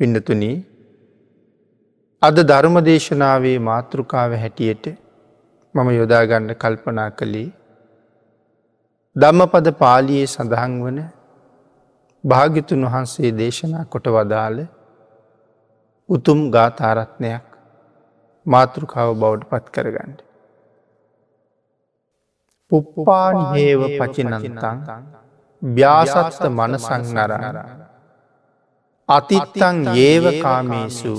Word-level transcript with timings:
පින්නතුනී 0.00 0.56
අද 2.22 2.38
ධර්මදේශනාවේ 2.42 3.58
මාතෘකාව 3.60 4.32
හැටියට 4.36 4.86
මම 5.74 5.88
යොදාගන්න 5.92 6.50
කල්පනා 6.56 7.06
කළේ 7.12 7.48
ධම්මපද 9.16 9.70
පාලියේ 9.78 10.26
සඳහන් 10.26 10.74
වන 10.82 10.98
භාගිතුන් 12.24 12.84
වහන්සේ 12.86 13.30
දේශනා 13.32 13.86
කොට 13.86 14.10
වදාළ 14.10 14.60
උතුම් 16.08 16.44
ගාථාරත්නයක් 16.50 17.46
මාතෘකාව 18.46 19.14
බෞඩ් 19.16 19.48
පත් 19.50 19.66
කරගන්නට. 19.70 20.20
පුප්පානිහේව 22.70 23.82
පචිනන්තන් 23.98 24.78
ව්‍යාසත්ත 25.62 26.48
මනසං 26.50 27.12
නරර. 27.16 27.85
අතිත්තං 29.08 29.78
ඒවකාමේසු 29.96 31.14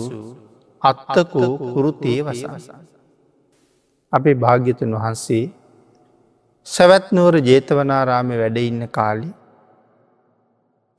අත්තකෝ 0.82 1.52
කුරුතේ 1.58 2.20
වසා. 2.22 2.80
අපේ 4.14 4.36
භාග්‍යතුන් 4.36 4.96
වහන්සේ 4.96 5.46
සැවැත්නුවර 6.68 7.36
ජේතවනාරාමය 7.42 8.36
වැඩඉන්න 8.38 8.90
කාලි 8.90 9.30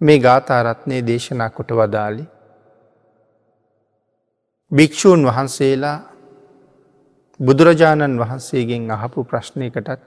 මේ 0.01 0.19
ගාථාරත්නය 0.19 1.01
දේශනා 1.07 1.51
කොට 1.51 1.71
වදාලි 1.73 2.25
භික්‍ෂූන් 4.73 5.23
වහන්සේලා 5.25 5.99
බුදුරජාණන් 7.41 8.21
වහන්සේගෙන් 8.21 8.91
අහපු 8.91 9.25
ප්‍රශ්නයකටත් 9.25 10.01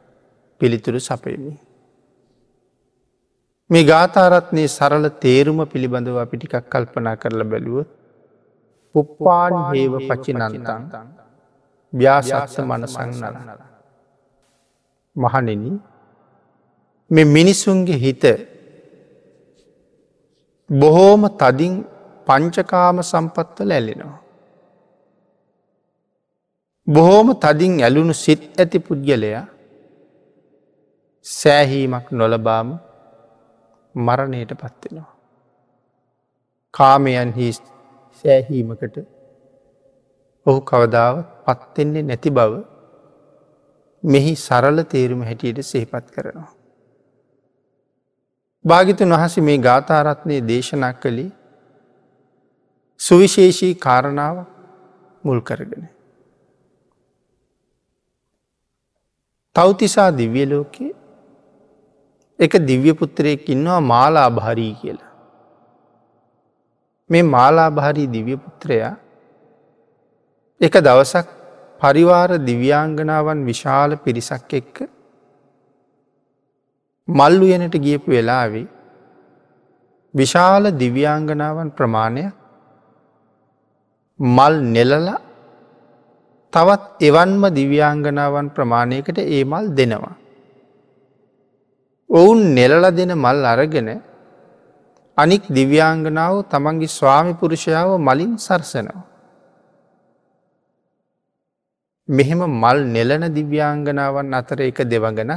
පිළිතුරු 0.62 1.00
සපයමි. 1.02 1.54
මේ 3.72 3.84
ගාථාරත්නය 3.84 4.64
සරල 4.68 5.06
තේරුම 5.24 5.60
පිළිබඳව 5.66 6.18
අපිටිකක් 6.24 6.56
කල්පනා 6.72 7.16
කරල 7.16 7.42
බැලුවොත් 7.52 7.90
පුප්පාන් 8.96 9.54
හේව 9.70 9.94
පචිනන්තන් 10.10 10.84
ව්‍යාශක්ෂ 11.94 12.58
මනසං 12.62 13.14
නල. 13.22 13.38
මහනෙන 15.16 15.64
මෙ 17.12 17.24
මිනිසුන්ගේ 17.28 18.02
හිත 18.04 18.26
බොහෝම 20.70 21.24
තදින් 21.38 21.74
පංචකාම 22.28 23.02
සම්පත්වල 23.04 23.72
ඇලෙනවා. 23.72 24.20
බොහෝම 26.88 27.28
තදින් 27.38 27.74
ඇලුණු 27.80 28.22
සිත් 28.26 28.48
ඇති 28.60 28.86
පුද්ගලයා 28.86 29.44
සෑහීමක් 31.26 32.08
නොලබාම 32.14 32.70
මරණයට 33.96 34.54
පත්වෙනවා. 34.54 35.16
කාමයන් 36.74 37.34
හි 37.34 37.52
සෑහීමකට 38.26 38.98
ඔහු 40.46 40.60
කවදාව 40.62 41.16
පත්වෙන්නේ 41.46 42.04
නැති 42.04 42.30
බව 42.30 42.54
මෙහි 44.04 44.34
සරල 44.38 44.84
තේරුම 44.86 45.22
හැටියට 45.22 45.62
සේපත් 45.64 46.12
කරනවා. 46.12 46.52
භාගිතන් 48.66 49.14
වහස 49.14 49.38
මේ 49.40 49.58
ගාථාරත්නය 49.60 50.42
දේශනා 50.48 50.94
කළේ 50.96 51.32
සුවිශේෂී 53.00 53.74
කාරණාව 53.78 54.46
මුල් 55.24 55.42
කරගෙන. 55.42 55.86
තවතිසා 59.56 60.10
දිව්‍ය 60.12 60.44
ලෝකයේ 60.46 61.01
එක 62.42 62.54
දිව්‍ය 62.70 62.92
පුත්‍රයෙක් 62.94 63.50
ඉන්නවා 63.50 63.82
මාලා 63.84 64.30
භාරී 64.32 64.74
කියලා. 64.74 65.12
මේ 67.10 67.24
මාලාභාරී 67.26 68.10
දිව්‍ය 68.16 68.36
පුත්‍රයා 68.38 68.94
එක 70.62 70.76
දවසක් 70.80 71.28
පරිවාර 71.82 72.30
දිව්‍යාංගනාවන් 72.50 73.40
විශාල 73.46 73.92
පිරිසක් 73.98 74.54
එක්ක 74.60 74.78
මල්ලු 77.08 77.48
යනට 77.56 77.76
ගියපු 77.86 78.14
වෙලාවේ 78.16 78.68
විශාල 80.14 80.64
දිව්‍යාංගනාවන් 80.84 81.70
ප්‍රමාණය 81.72 82.26
මල් 84.20 84.56
නෙලලා 84.76 85.20
තවත් 86.54 86.84
එවන්ම 87.02 87.44
දිව්‍යාංගනාවන් 87.60 88.48
ප්‍රමාණයකට 88.56 89.18
ඒ 89.26 89.44
මල් 89.44 89.68
දෙනවා. 89.78 90.16
ඔවුන් 92.12 92.40
නෙලල 92.56 92.84
දෙන 92.92 93.12
මල් 93.16 93.46
අරගෙන 93.46 93.90
අනික් 95.18 95.44
දිව්‍යාංගනාව 95.50 96.36
තමන්ගේ 96.46 96.88
ස්වාමි 96.90 97.34
පුරුෂයාව 97.34 97.90
මලින් 98.00 98.34
සරසනවා. 98.38 99.04
මෙහෙම 102.10 102.42
මල් 102.54 102.80
නෙලන 102.96 103.24
දිව්‍යාංගනාවන් 103.38 104.34
අතර 104.34 104.60
එක 104.62 104.80
දෙවගනක් 104.86 105.32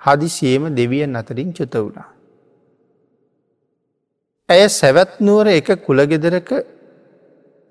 හදිසියම 0.00 0.64
දෙවියන් 0.74 1.14
අතරින් 1.14 1.50
චුත 1.52 1.74
වුණා. 1.74 2.08
ඇය 4.48 4.62
සැවැත්නුවර 4.70 5.46
එක 5.50 5.68
කුළගෙදරක 5.86 6.50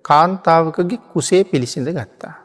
කාන්තාවකගේ 0.06 1.04
කුසේ 1.12 1.44
පිළිසිඳ 1.44 1.90
ගත්තා. 1.90 2.36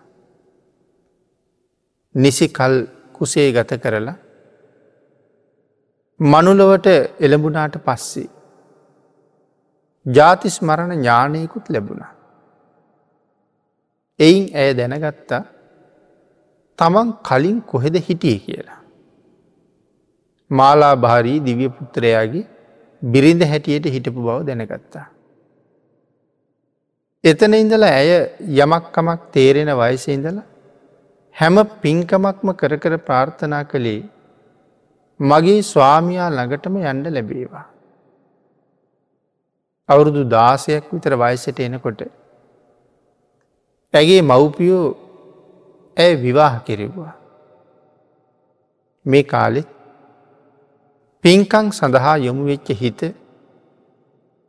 නිසි 2.14 2.46
කල් 2.48 2.74
කුසේ 3.12 3.48
ගත 3.52 3.72
කරලා 3.82 4.23
මනුලවට 6.20 6.86
එළඹුනාට 7.20 7.76
පස්සේ. 7.84 8.28
ජාතිස් 10.06 10.56
මරණ 10.62 10.92
ඥානයකුත් 10.94 11.68
ලැබුණා. 11.68 12.12
එයින් 14.20 14.44
ඇය 14.54 14.70
දැනගත්තා 14.74 15.42
තමන් 16.78 17.12
කලින් 17.22 17.58
කොහෙද 17.62 17.96
හිටිය 18.00 18.38
කියලා. 18.38 18.80
මාලා 20.50 20.94
භාරී 20.96 21.40
දිවිය 21.40 21.68
පුත්‍රයාගේ 21.70 22.46
බිරිඳ 23.02 23.42
හැටියට 23.42 23.86
හිටපු 23.86 24.20
බව 24.20 24.38
දැනගත්තා. 24.46 25.06
එතන 27.24 27.54
ඉඳලා 27.54 27.92
ඇය 27.92 28.10
යමක්කමක් 28.56 29.20
තේරෙන 29.32 29.70
වයස 29.74 30.08
ඉඳලා 30.08 30.46
හැම 31.36 31.56
පින්කමක්ම 31.82 32.48
කර 32.52 32.76
කර 32.76 32.96
ප්‍රාර්ථනා 32.98 33.64
කළේ 33.64 34.02
මගේ 35.20 35.62
ස්වාමයා 35.62 36.28
ළඟටම 36.30 36.76
යන්ඩ 36.76 37.06
ලැබේවා. 37.06 37.66
අවුරුදු 39.88 40.22
දාසයක් 40.26 40.84
විතර 40.92 41.14
වයසට 41.14 41.60
එනකොට 41.60 42.00
ඇගේ 43.94 44.22
මව්පියෝ 44.22 44.86
ඇය 45.96 46.14
විවාහ 46.16 46.54
කෙරෙව්වා. 46.64 47.14
මේ 49.06 49.22
කාලෙත් 49.24 49.68
පින්කං 51.24 51.70
සඳහා 51.70 52.16
යොමු 52.18 52.44
වෙච්ච 52.44 52.68
හිත 52.74 53.00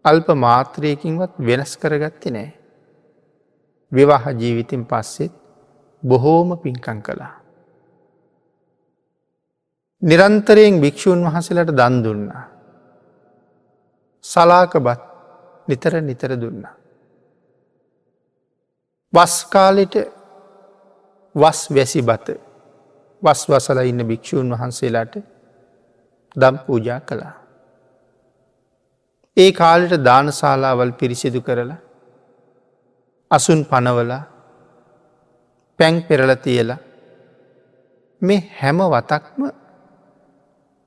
අල්ප 0.05 0.27
මාත්‍රයකින්වත් 0.35 1.33
වෙනස් 1.39 1.77
කරගත්ති 1.77 2.29
නෑ. 2.31 2.49
විවාහ 3.91 4.25
ජීවිතින් 4.33 4.83
පස්සෙත් 4.85 5.33
බොහෝම 6.03 6.57
පින්කං 6.57 6.99
කළා. 7.01 7.44
නිරන්තරයෙන් 10.01 10.81
භික්‍ෂූන් 10.81 11.21
වහසලට 11.25 11.71
දන් 11.71 11.95
දුන්නා. 12.03 12.43
සලාකබත් 14.23 15.01
නිතර 15.67 15.93
නිතර 16.01 16.31
දුන්නා. 16.35 16.75
වස්කාලෙට 19.13 19.95
වස් 21.35 21.59
වැසි 21.69 22.01
බත 22.01 22.27
වස් 23.23 23.41
වසල 23.49 23.79
ඉන්න 23.83 24.01
භික්‍ෂූන් 24.03 24.51
වහන්සේලාට 24.51 25.15
දම් 26.35 26.55
පූජා 26.59 26.99
කළා. 27.01 27.35
ඒ 29.37 29.51
කාලෙට 29.51 30.03
දානශාලාවල් 30.03 30.91
පිරිසිදු 30.91 31.41
කරලා 31.41 31.81
අසුන් 33.31 33.61
පනවලා 33.65 34.23
පැං 35.79 35.95
පෙරල 36.03 36.31
තියලා 36.37 36.81
මේ 38.21 38.41
හැම 38.59 38.79
වතක්ම 38.87 39.41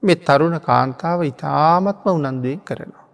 මෙ 0.02 0.14
තරුණ 0.16 0.56
කාන්තාව 0.60 1.20
ඉතාමත්ම 1.22 2.08
උනන්දුවෙන් 2.08 2.60
කරනවා. 2.60 3.06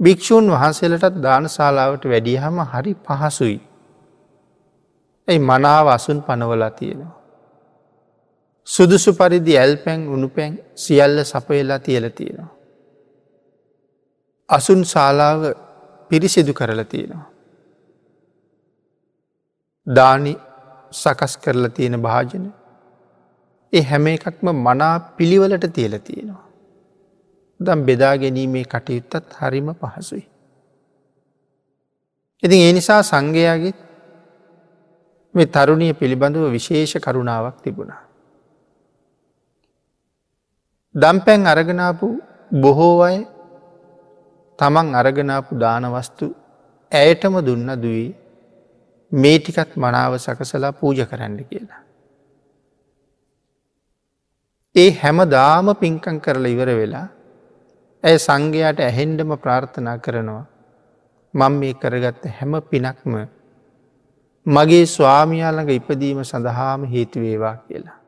භික්‍ෂූන් 0.00 0.46
වහන්සේලටත් 0.50 1.22
දානශාලාවට 1.22 2.04
වැඩියහම 2.04 2.60
හරි 2.66 2.92
පහසුයි. 3.06 3.58
ඇයි 5.28 5.40
මනාව 5.40 5.86
අසුන් 5.88 6.22
පනවලා 6.22 6.70
තියෙනවා. 6.72 7.16
සුදුසු 8.68 9.10
පරිදි 9.12 9.58
ඇල් 9.58 9.74
පැන් 9.76 10.00
උුණු 10.08 10.28
පැන් 10.28 10.52
සියල්ල 10.76 11.24
සපයලා 11.24 11.78
තියල 11.80 12.06
තියෙනවා. 12.10 12.50
අසුන් 14.48 14.80
ශාලාව 14.84 15.40
පිරිසිදු 16.10 16.52
කරලා 16.54 16.84
තියෙනවා. 16.84 17.28
දානි 19.86 20.34
සකස් 20.92 21.36
කරලා 21.36 21.68
තියෙන 21.70 22.02
භාජන 22.02 22.44
ඒ 23.72 23.82
හැම 23.82 24.06
එකක්ම 24.06 24.48
මනා 24.58 24.94
පිළිවලට 25.16 25.66
තියල 25.72 25.94
තියෙනවා. 25.98 26.46
දම් 27.60 27.80
බෙදා 27.86 28.14
ගැනීමේ 28.16 28.64
කටයුත්තත් 28.64 29.34
හරිම 29.38 29.68
පහසුයි. 29.74 30.24
ඉතින් 32.42 32.60
ඒ 32.60 32.72
නිසා 32.72 33.02
සංඝයාගේ 33.02 33.74
මේ 35.34 35.46
තරුණිය 35.46 35.92
පිළිබඳව 35.92 36.46
විශේෂ 36.50 36.94
කරුණාවක් 36.98 37.58
තිබුණා. 37.62 38.02
දම්පැන් 40.94 41.46
අරගනාපු 41.46 42.08
බොහෝ 42.54 42.96
අය 43.02 43.18
තමන් 44.58 44.88
අරගනාපු 44.94 45.60
දානවස්තු 45.60 46.26
ඇයටම 46.92 47.36
දුන්න 47.40 47.70
දුවී 47.82 48.08
මේ 49.12 49.38
ටිකත් 49.38 49.76
මනාව 49.76 50.18
සකසලා 50.18 50.72
පූජ 50.72 51.00
කරන්න 51.04 51.38
කියලා. 51.44 51.82
ඒ 54.74 54.90
හැම 54.92 55.18
දාම 55.28 55.74
පින්කං 55.74 56.18
කරලා 56.20 56.52
ඉවර 56.54 56.70
වෙලා 56.80 57.06
ඇය 58.04 58.16
සංඝයාට 58.18 58.80
ඇහෙන්ඩම 58.80 59.32
ප්‍රාර්ථනා 59.36 59.98
කරනවා 59.98 60.44
මං 61.34 61.52
මේ 61.52 61.74
කරගත්ත 61.74 62.24
හැම 62.30 62.52
පිනක්ම 62.70 63.14
මගේ 64.46 64.84
ස්වාමියාළඟ 64.86 65.70
ඉපදීම 65.70 66.20
සඳහාම 66.22 66.84
හේතුවේවා 66.84 67.56
කියලා. 67.58 67.98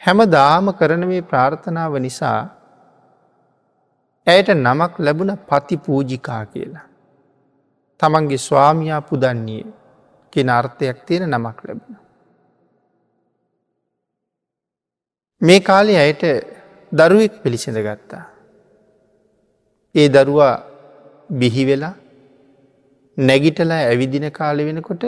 හැම 0.00 0.18
දාම 0.28 0.72
කරන 0.72 1.06
මේ 1.06 1.22
ප්‍රාර්ථනාව 1.22 1.94
නිසා 1.98 2.40
ඇයට 4.26 4.54
නමක් 4.56 4.92
ලැබුණ 4.98 5.34
පති 5.48 5.76
පූජිකා 5.78 6.44
කියලා. 6.46 6.86
තමන්ගේ 8.00 8.38
ස්වාමයා 8.40 9.00
පුදන්නේ 9.02 9.64
කෙන 10.32 10.48
අර්ථයක් 10.50 10.98
තියෙන 11.06 11.30
නමක් 11.30 11.58
ලැබුණ. 11.64 12.09
මේ 15.42 15.60
කාලේ 15.60 15.98
අයට 15.98 16.22
දරුවෙක් 16.92 17.34
පිළිසිඳ 17.42 17.78
ගත්තා. 17.78 18.24
ඒ 19.94 20.08
දරුවා 20.08 20.54
බිහිවෙලා 21.30 21.94
නැගිටලා 23.18 23.80
ඇවිදින 23.84 24.26
කාලෙ 24.30 24.62
වෙනකොට 24.64 25.04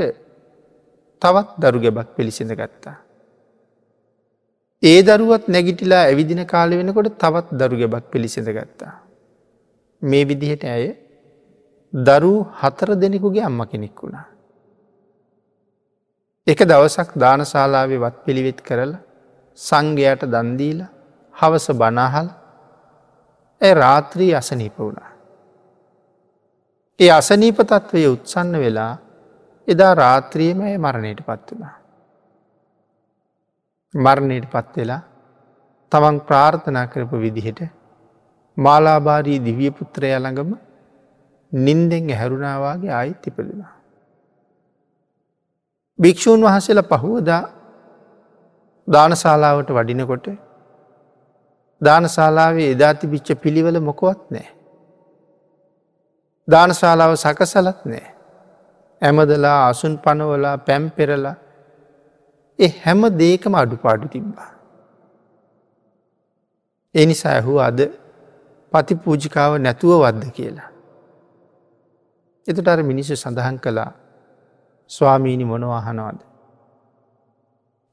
තවත් 1.23 1.49
දරු 1.59 1.79
ගැබක් 1.81 2.09
පිළිසිඳ 2.17 2.53
ගත්තා. 2.53 2.97
ඒ 4.83 4.99
දරුවත් 5.03 5.45
නැගිටිලා 5.49 6.03
ඇවිදින 6.07 6.43
කාලෙ 6.47 6.75
වෙනකොට 6.77 7.13
තවත් 7.19 7.49
දරු 7.53 7.77
ගැබක් 7.77 8.05
පිළිසිඳ 8.11 8.49
ගත්තා. 8.49 8.93
මේ 10.03 10.25
විදිහට 10.25 10.65
ඇය 10.65 10.87
දරු 11.93 12.35
හතර 12.61 12.89
දෙනෙකුගේ 12.95 13.45
අම්ම 13.45 13.61
කෙනෙක් 13.67 13.97
වුණා. 14.03 14.27
එක 16.47 16.61
දවසක් 16.65 17.09
දානශාලාවේ 17.17 18.05
වත් 18.05 18.17
පිළිවෙත් 18.25 18.61
කරලා 18.61 19.03
සංඝයට 19.59 20.23
දන්දීල 20.25 20.81
හවස 21.35 21.67
බනාහල් 21.73 22.29
ඇ 23.61 23.75
රාත්‍රී 23.75 24.35
අසනීප 24.35 24.79
වුණා. 24.79 25.11
ඒ 27.01 27.11
අසනීප 27.11 27.59
තත්ත්වය 27.63 28.07
උත්සන්න 28.07 28.53
වෙලා 28.55 28.95
එදා 29.69 29.95
රාත්‍රියම 29.95 30.61
මරණයට 30.79 31.21
පත් 31.21 31.47
වුණා. 31.51 31.77
මරණයට 33.95 34.51
පත් 34.51 34.77
වෙලා 34.77 35.03
තමන් 35.93 36.21
ප්‍රාර්ථනා 36.21 36.87
කරපු 36.87 37.17
විදිහට 37.19 37.61
මාලාබාරී 38.57 39.39
දිවිය 39.39 39.71
පුත්‍රය 39.71 40.11
ළඟම 40.11 40.53
නින්දෙන් 41.53 42.11
ඇහැරුණාවාගේ 42.11 42.91
ආයිත් 42.91 43.27
ඉපදුනා. 43.27 43.73
භික්‍ෂූන් 45.99 46.41
වහසල 46.41 46.81
පහුවදා 46.85 47.43
දානශාලාවට 48.89 49.71
වඩිනකොට 49.71 50.27
දානශාලාවේ 51.81 52.71
එදා 52.71 52.95
තිබිච්ච 52.95 53.29
පිළිවල 53.35 53.81
මොකොවත් 53.81 54.23
නෑ. 54.31 54.49
දානශාලාව 56.49 57.15
සකසලත් 57.17 57.85
නෑ. 57.85 58.07
ඇමදලා 59.03 59.59
අසුන් 59.69 59.99
පනවලා 59.99 60.57
පැම් 60.59 60.91
පෙරලා 60.91 61.37
එ 62.59 62.69
හැම 62.85 63.03
දේකම 63.19 63.55
අඩුපාඩු 63.55 64.09
තිබ්බා. 64.09 64.51
එනිසා 66.95 67.33
ඇහු 67.33 67.61
අද 67.61 67.81
පති 68.73 68.95
පූජිකාව 68.97 69.59
නැතුව 69.59 69.93
වද්ද 70.03 70.31
කියලා. 70.31 70.69
එතට 72.49 72.69
අර 72.69 72.83
මිනිස්සු 72.83 73.17
සඳහන් 73.17 73.59
කළා 73.59 73.91
ස්වාමීණි 74.91 75.45
මොනවාහනවාද. 75.45 76.32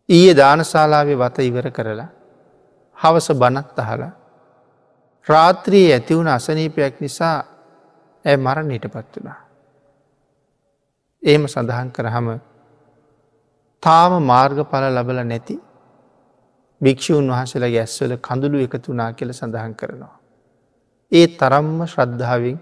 ඊයේ 0.09 0.37
දානශාලාවේ 0.37 1.17
වත 1.17 1.37
ඉවර 1.41 1.71
කරලා 1.71 2.09
හවස 2.97 3.27
බනත් 3.33 3.79
අහලා 3.79 4.11
රාත්‍රයේ 5.27 5.93
ඇතිවුණ 5.93 6.27
අසනීපයක් 6.29 7.01
නිසා 7.01 7.37
ඇ 8.25 8.37
මරණයට 8.37 8.85
පත් 8.87 9.13
වනා. 9.17 9.39
ඒම 11.23 11.47
සඳහන් 11.47 11.91
කරහම 11.91 12.27
තාම 13.83 14.13
මාර්ගඵල 14.23 14.85
ලබල 14.89 15.19
නැති 15.23 15.55
භික්‍ෂූන් 16.81 17.29
වහසලා 17.31 17.69
ගැස්වල 17.69 18.15
කඳුළු 18.19 18.59
එකතුනා 18.59 19.13
කියල 19.13 19.33
සඳහන් 19.33 19.75
කරනවා. 19.75 20.15
ඒ 21.11 21.27
තරම්ම 21.29 21.79
ශ්‍රද්ධාවෙන් 21.85 22.59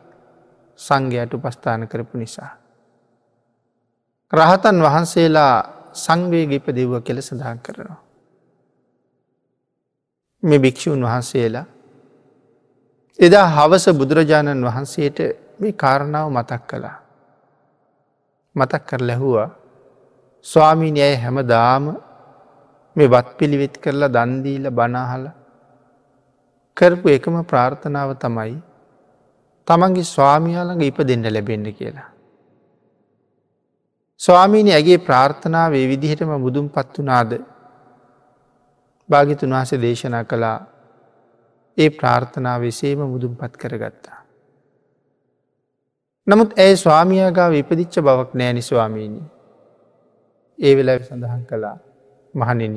සංඝයට 0.79 1.33
උපස්ථාන 1.33 1.87
කරපු 1.87 2.17
නිසා. 2.17 2.51
රහතන් 4.33 4.77
වහන්සේලා 4.81 5.76
සංවේග 5.97 6.51
ඉපදෙව්ව 6.51 6.93
කෙල 7.01 7.21
සඳහන් 7.21 7.59
කරනවා. 7.59 7.99
මේ 10.43 10.59
භික්‍ෂූන් 10.59 11.03
වහන්සේලා 11.03 11.65
එදා 13.19 13.45
හවස 13.47 13.85
බුදුරජාණන් 13.93 14.65
වහන්සේට 14.65 15.19
මේ 15.59 15.73
කාරණාව 15.73 16.27
මතක් 16.29 16.61
කළා. 16.69 16.97
මතක් 18.55 18.83
කර 18.85 19.01
ලැහුවා 19.01 19.49
ස්වාමීනි 20.45 21.01
ඇය 21.01 21.15
හැම 21.15 21.37
දාම 21.45 21.85
මේ 22.95 23.07
වත් 23.07 23.29
පිළිවෙත් 23.37 23.75
කරලා 23.77 24.09
දන්දීල 24.09 24.65
බනාහල 24.71 25.25
කරපු 26.77 27.07
එකම 27.09 27.35
ප්‍රාර්ථනාව 27.43 28.11
තමයි 28.15 28.55
තමන්ගේ 29.67 30.05
ස්වාමියාළඟ 30.05 30.83
ඉප 30.83 30.99
දෙන්න 31.03 31.25
ලැබෙන්ඩ 31.27 31.69
කියලා. 31.73 32.09
ස්වාමීනි 34.21 34.71
ඇගේ 34.73 34.97
ප්‍රාර්ථනාව 34.97 35.73
ඒ 35.73 35.87
විදිහටම 35.87 36.31
මුදුම් 36.37 36.67
පත් 36.69 36.93
වනාද 36.97 37.31
භාගිතුන් 39.09 39.53
වහස 39.53 39.71
දේශනා 39.81 40.23
කළා 40.23 40.57
ඒ 41.77 41.89
ප්‍රාර්ථනාව 41.89 42.63
එසේම 42.63 43.03
මුදුම් 43.05 43.35
පත් 43.35 43.53
කරගත්තා. 43.57 44.19
නමුත් 46.27 46.57
ඇය 46.59 46.73
ස්වාමියයාගාව 46.75 47.53
ඉපදිච්ච 47.53 47.99
බවක් 47.99 48.31
නෑනි 48.33 48.61
ස්වාමීණී. 48.61 49.27
ඒ 50.59 50.73
වෙලා 50.75 50.97
සඳහන් 50.99 51.45
කළා 51.45 51.77
මහනෙන 52.33 52.75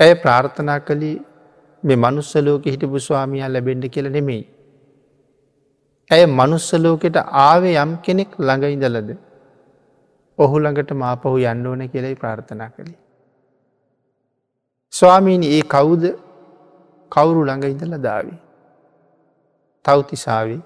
ඇය 0.00 0.14
ප්‍රාර්ථනා 0.14 0.80
කළේ 0.80 1.14
මේ 1.82 1.96
මනුස්සලෝක 1.96 2.64
හිටපු 2.64 2.98
ස්වාමියයා 3.00 3.52
ලැබෙන්ඩ 3.52 3.88
කියල 3.88 4.10
නෙමෙයි. 4.10 4.42
ඇය 6.10 6.26
මනුස්සලෝකෙට 6.32 7.16
ආවේ 7.44 7.76
යම් 7.76 7.94
කෙනෙක් 7.98 8.30
ළඟඉඳලද 8.38 9.08
ඔහු 9.10 9.25
ළඟට 10.62 10.90
මාපහු 10.94 11.36
යන්න 11.52 11.66
ඕන 11.66 11.82
කියලයි 11.88 12.14
ප්‍රාර්ථනා 12.14 12.70
කළේ. 12.70 12.98
ස්වාමීණි 14.92 15.48
ඒ 15.48 15.62
කවුද 15.74 16.04
කවුරු 17.12 17.44
ළඟ 17.44 17.64
ඉඳල 17.64 17.96
දාවී. 18.02 18.38
තවතිසාාවේ 19.84 20.60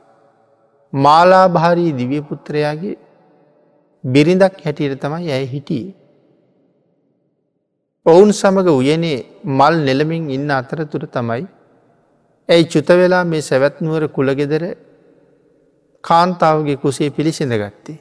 මාලාභාරී 0.93 1.93
දිවියපුත්‍රයාගේ 1.93 2.99
බිරිඳක් 4.05 4.61
හැටියට 4.65 5.01
තමයි 5.01 5.33
ඇය 5.33 5.47
හිටියේ. 5.47 5.95
ඔවුන් 8.07 8.31
සමඟ 8.33 8.71
උයනේ 8.73 9.17
මල් 9.45 9.75
නෙළමින් 9.87 10.31
ඉන්න 10.31 10.51
අතරතුර 10.51 11.05
තමයි 11.07 11.43
ඇයි 12.49 12.71
චුතවෙලා 12.75 13.25
මේ 13.25 13.43
සැවැත්නුවර 13.43 14.05
කුළගෙදර 14.09 14.65
කාන්තාවගේ 16.05 16.77
කුසේ 16.77 17.11
පිළිසිඳ 17.11 17.55
ගත්තේ. 17.55 17.99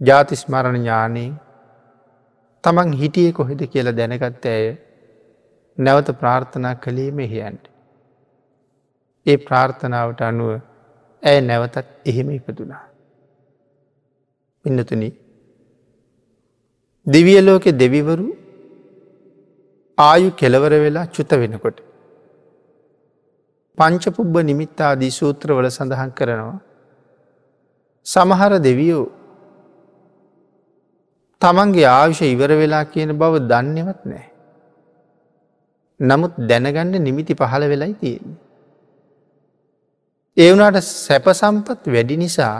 ජාතිස්මරණ 0.00 0.76
ඥානයෙන් 0.76 1.40
තමන් 2.64 2.92
හිටිය 2.92 3.32
කොහෙද 3.32 3.60
කියලා 3.66 3.96
දැනගත්ත 3.96 4.46
ඇය 4.46 4.66
නැවත 5.78 6.08
ප්‍රාර්ථනා 6.20 6.74
කළේ 6.74 7.10
මෙහියන්ට. 7.10 7.64
ඒ 9.26 9.36
ප්‍රාර්ථනාවට 9.36 10.20
අනුව 10.20 10.50
ඇය 11.22 11.40
නැවතත් 11.40 11.86
එහෙම 12.04 12.30
ඉපදුනා. 12.30 12.84
ඉන්නතුන 14.64 15.04
දෙවියලෝකෙ 17.06 17.78
දෙවිවරු 17.78 18.28
ආයු 19.98 20.30
කෙලවර 20.30 20.72
වෙලා 20.84 21.06
චුත 21.06 21.30
වෙනකොට. 21.32 21.78
පංචපුබ්බ 23.78 24.34
නිමිත්තාදී 24.42 25.10
සූත්‍රවල 25.10 25.68
සඳහන් 25.68 26.10
කරනවා. 26.10 26.58
සමහර 28.06 28.52
දෙවියෝ 28.60 29.06
තමන්ගේ 31.42 31.88
ආවිෂ 31.90 32.20
ඉවර 32.24 32.50
වෙලා 32.60 32.84
කියන 32.84 33.12
බව 33.18 33.42
දන්නවත් 33.50 34.00
නෑ. 34.04 34.26
නමුත් 36.00 36.34
දැනගන්න 36.50 36.94
නිමිති 36.98 37.34
පහළ 37.34 37.64
වෙලයි 37.68 37.94
තියෙන. 37.94 38.36
ඒ 40.36 40.48
වුණට 40.52 40.80
සැපසම්පත් 40.84 41.82
වැඩි 41.86 42.16
නිසා 42.16 42.56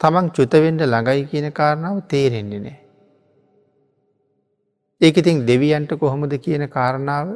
තමන් 0.00 0.30
චුතවෙන්ඩ 0.30 0.82
ළඟයි 0.84 1.26
කියන 1.30 1.48
කාරණාව 1.52 1.98
තේරෙන්නේ 2.08 2.60
නෑ. 2.60 2.78
ඒක 5.00 5.16
ඉතින් 5.16 5.44
දෙවියන්ට 5.46 5.92
කොහොමද 5.98 6.32
කියන 6.38 6.64
කාරණාව 6.68 7.28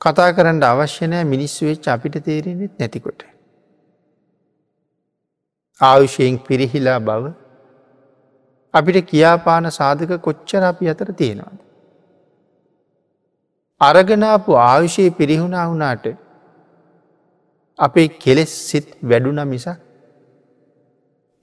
කතා 0.00 0.28
කරන්න 0.32 0.62
අවශ්‍යනෑ 0.64 1.24
මිනිස්සු 1.24 1.64
වෙච් 1.64 1.88
අපිට 1.88 2.20
තේරෙනෙත් 2.24 2.78
නැතිකොට. 2.78 3.20
ආයුෂයෙන් 5.80 6.38
පිරිහිලා 6.38 7.00
බව 7.00 7.45
අපිට 8.76 8.98
කියාපාන 9.06 9.70
සාධක 9.70 10.12
කොච්චර 10.26 10.62
අපි 10.62 10.90
අතර 10.92 11.08
තියෙනවාද. 11.12 11.58
අරගනාපු 13.80 14.58
ආයුෂයේ 14.60 15.10
පිරිහුණා 15.12 15.66
වුණාට 15.70 16.06
අපේ 17.78 18.08
කෙලෙස් 18.18 18.52
සිත් 18.70 18.88
වැඩුන 19.02 19.40
මිසක් 19.48 19.78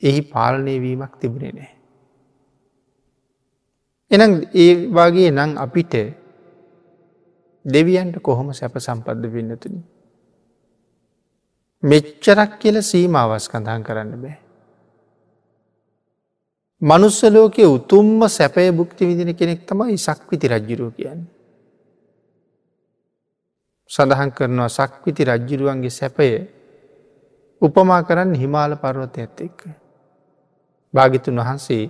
එහි 0.04 0.22
පාලනය 0.34 0.76
වීමක් 0.82 1.14
තිබුණේ 1.20 1.54
නෑ. 1.54 1.72
එනම් 4.12 4.34
ඒ 4.56 4.74
වගේ 4.90 5.32
නං 5.32 5.58
අපිට 5.58 5.94
දෙවියන්ට 7.66 8.16
කොහොම 8.22 8.54
සැප 8.54 8.76
සම්පද්ධ 8.78 9.34
වෙන්නතුනි. 9.34 9.82
මෙච්චරක් 11.84 12.52
කියල 12.60 12.78
සීමාවස් 12.84 13.46
කඳහන් 13.50 13.84
කරන්න 13.84 14.22
බෑ. 14.24 14.43
මනුස්සලෝකය 16.84 17.64
උතුම්ම 17.66 18.28
සැපය 18.30 18.72
බුක්ති 18.72 19.08
විදින 19.08 19.32
කෙනෙක් 19.34 19.62
තමයි 19.66 19.98
සක්විති 19.98 20.48
රජ්ජුරුව 20.48 20.92
කියන්නේ. 20.92 21.32
සඳහන් 23.92 24.32
කරනවා 24.32 24.70
සක්විති 24.70 25.24
රජ්ජිරුවන්ගේ 25.24 25.90
සැපය 25.92 26.28
උපමා 27.62 28.02
කරන්න 28.04 28.36
හිමාල 28.36 28.76
පර්වත 28.76 29.16
ඇත්ත 29.18 29.40
එක්ක. 29.42 29.60
භාගිතුන් 30.94 31.40
වහන්සේ 31.40 31.86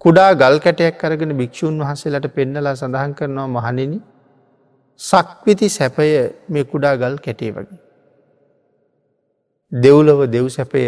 කුඩා 0.00 0.30
ගල් 0.34 0.58
කැටයක් 0.58 1.00
කරගෙන 1.00 1.32
භික්‍ෂූන් 1.40 1.80
වහන්සේලට 1.80 2.28
පෙන්නලා 2.34 2.74
සඳහන් 2.74 3.14
කරනවා 3.14 3.48
මහනිනි 3.48 3.98
සක්විති 5.00 5.68
සැපය 5.70 6.08
මේ 6.48 6.64
කුඩා 6.66 6.94
ගල් 6.96 7.16
කැටේ 7.18 7.52
වගේ. 7.52 7.80
දෙව්ලව 9.72 10.20
දෙව් 10.28 10.46
සැපය 10.50 10.86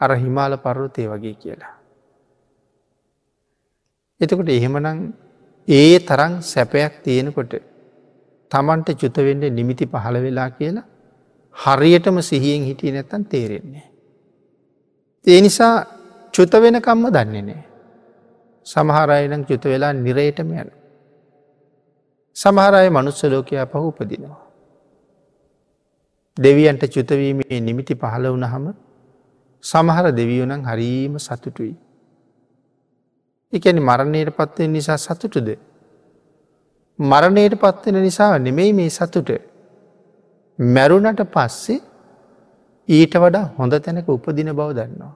අර 0.00 0.10
හිමාල 0.16 0.52
පර්වතය 0.58 1.02
වගේ 1.08 1.36
කියලා. 1.36 1.71
එතකොට 4.22 4.48
එහෙමනං 4.48 5.00
ඒ 5.68 5.98
තරන් 6.00 6.34
සැපයක් 6.42 6.94
තියෙනකොට 7.04 7.52
තමන්ට 8.50 8.88
චුතවෙන්ඩ 8.94 9.44
නිමිති 9.50 9.86
පහළ 9.86 10.18
වෙලා 10.18 10.50
කියලා 10.50 10.86
හරියටම 11.56 12.20
සිහියෙන් 12.20 12.64
හිටිය 12.64 12.92
නැත්තන් 12.92 13.24
තේරෙන්නේ. 13.24 13.86
ඒ 15.24 15.40
නිසා 15.40 15.74
චුත 16.34 16.52
වෙනකම්ම 16.54 17.04
දන්නේ 17.08 17.42
නෑ. 17.42 17.62
සමහරයනම් 18.66 19.44
චුත 19.44 19.64
වෙලා 19.64 19.92
නිරේටම 19.94 20.52
යන. 20.52 20.70
සමහරය 22.36 22.88
මනුස්සලෝකයා 22.90 23.66
පහු 23.66 23.86
උපදිනවා. 23.88 24.40
දෙවියන්ට 26.36 26.84
චුතවීමේ 26.88 27.60
නිමිති 27.60 27.94
පහළ 27.94 28.26
වනහම 28.28 28.66
සමහර 29.64 30.06
දෙවියෝනං 30.12 30.64
හරීම 30.64 31.18
සතුටුයි. 31.18 31.74
එකැනි 33.52 33.80
මරණයට 33.80 34.30
පත්වෙන් 34.30 34.72
නිසා 34.72 34.98
සතුටුද. 34.98 35.48
මරණයට 36.98 37.54
පත්වෙන 37.54 37.98
නිසා 38.02 38.38
නෙමෙයි 38.38 38.72
මේ 38.72 38.90
සතුට. 38.90 39.30
මැරුණට 40.58 41.22
පස්සේ 41.34 41.80
ඊට 42.88 43.14
වඩා 43.14 43.46
හොඳ 43.58 43.74
තැනක 43.78 44.08
උපදින 44.08 44.50
බව 44.52 44.68
දන්නවා. 44.72 45.14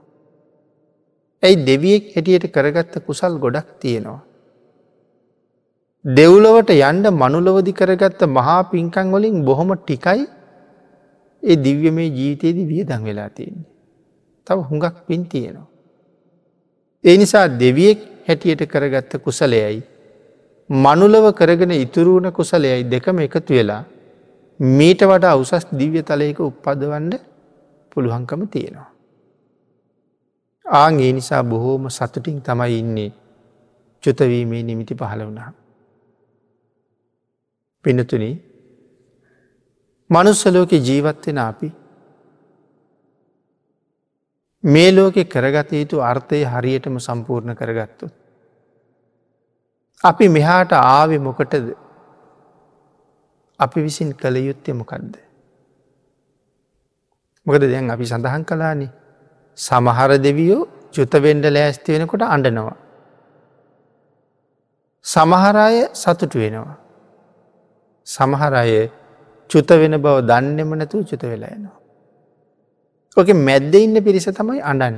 ඇයි 1.43 1.65
දෙවියෙක් 1.67 2.05
හැටියට 2.15 2.47
කරගත්ත 2.53 2.95
කුසල් 3.07 3.39
ගොඩක් 3.39 3.69
තියෙනවා. 3.81 4.21
දෙව්ලොවට 6.05 6.71
යන්ඩ 6.73 7.07
මනුලවදි 7.13 7.73
කරගත්ත 7.73 8.21
මහා 8.29 8.61
පින්කං 8.73 9.09
වලින් 9.13 9.45
බොහොම 9.45 9.71
ටිකයි 9.77 10.27
ඒ 11.43 11.57
දිව්‍ය 11.57 11.91
මේ 11.91 12.11
ජීවිතයේදී 12.11 12.69
වියදං 12.73 13.03
වෙලා 13.05 13.31
තියන්නේ. 13.31 13.67
තව 14.47 14.59
හුඟක් 14.71 14.97
පින් 15.07 15.25
තියෙනවා. 15.27 15.67
ඒ 17.05 17.17
නිසා 17.17 17.47
දෙවියෙක් 17.61 18.16
හැටියට 18.29 18.63
කරගත්ත 18.67 19.13
කුසලයයි. 19.19 19.83
මනුලව 20.71 21.27
කරගෙන 21.35 21.73
ඉතුරුණ 21.73 22.33
කුසලයයි 22.33 22.85
දෙකම 22.85 23.19
එකතු 23.19 23.55
වෙලා 23.55 23.85
මීට 24.61 25.01
වඩා 25.03 25.37
උසස් 25.37 25.67
දිව්‍ය 25.73 26.03
තලයක 26.03 26.41
උප්පදවන්න 26.41 27.13
පුළුවන්කම 27.93 28.43
තියෙනවා. 28.49 28.91
ආං 30.67 31.01
ඒ 31.01 31.13
නිසා 31.13 31.45
බොහෝම 31.45 31.89
සතුටින් 31.89 32.43
තමයි 32.43 32.79
ඉන්නේ 32.79 33.11
චුතවීමේ 34.03 34.63
නිමිති 34.63 34.95
පහළ 34.95 35.23
වුණා. 35.25 35.53
පිනතුන 37.85 38.25
මනුස්සලෝක 40.11 40.73
ජීවත්වෙන 40.73 41.39
අපි 41.39 41.69
මේ 44.67 44.91
ලෝකෙ 44.93 45.25
කරගත 45.25 45.73
යුතු 45.73 45.97
අර්ථය 46.03 46.45
හරියටම 46.45 46.97
සම්පූර්ණ 46.99 47.55
කරගත්තු. 47.55 48.07
අපි 50.05 50.29
මෙහාට 50.29 50.73
ආවෙ 50.73 51.19
මොකටද 51.19 51.67
අපි 53.61 53.79
විසින් 53.83 54.11
කළ 54.15 54.37
යුත්තය 54.39 54.73
මොකක්ද. 54.73 55.15
මොකද 57.47 57.63
දැන් 57.65 57.91
අපි 57.91 58.05
සඳහන් 58.05 58.45
කලානේ 58.45 58.91
සමහර 59.59 60.11
දෙවියෝ 60.19 60.69
චුතවෙන්ඩ 60.95 61.47
ලෑස්ති 61.49 61.93
වෙනකොට 61.93 62.27
අඩනවා. 62.29 62.77
සමහරය 65.05 65.81
සතුටු 65.95 66.39
වෙනවා. 66.39 66.77
සමහරය 68.07 68.91
චුත 69.51 69.71
වෙන 69.71 69.95
බව 70.05 70.17
දන්නෙම 70.31 70.71
නැතුව 70.75 71.03
චුත 71.05 71.23
වෙලා 71.23 71.55
යනවා. 71.57 71.77
ඕක 73.17 73.31
මැද්ද 73.49 73.75
ඉන්න 73.77 73.97
පිරිස 74.07 74.27
තමයි 74.39 74.61
අඩන්න. 74.63 74.97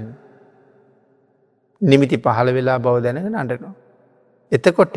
නිමිති 1.82 2.16
පහළ 2.18 2.48
වෙලා 2.56 2.78
බව 2.78 2.96
දැනගෙන 3.04 3.36
අඩනවා. 3.42 3.74
එතකොට 4.52 4.96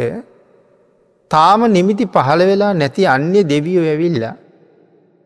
තාම 1.31 1.61
නිමිති 1.77 2.05
පහළ 2.15 2.41
වෙලා 2.51 2.71
නැති 2.73 3.03
අන්‍ය 3.15 3.41
දෙවියෝ 3.53 3.85
ඇවිල්ලා 3.93 4.35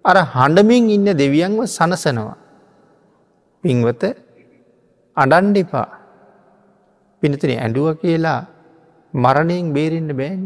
අර 0.05 0.17
හඬමින් 0.33 0.89
ඉන්න 0.95 1.07
දෙවියන්ව 1.21 1.61
සනසනවා. 1.67 2.35
පින්වත 3.63 4.03
අඩන්ඩ 5.17 5.57
එපා 5.63 5.87
පිනතින 7.23 7.53
ඇඩුව 7.57 7.87
කියලා 8.01 8.41
මරණයෙන් 9.13 9.67
බේරෙන්ට 9.75 10.11
බෑන. 10.19 10.43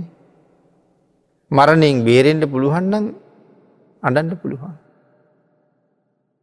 මරණයෙන් 1.51 2.05
බේරෙන්ට 2.07 2.45
පුළුවන්නම් 2.53 3.05
අඩන්ඩ 4.03 4.33
පුළුවන්. 4.41 4.75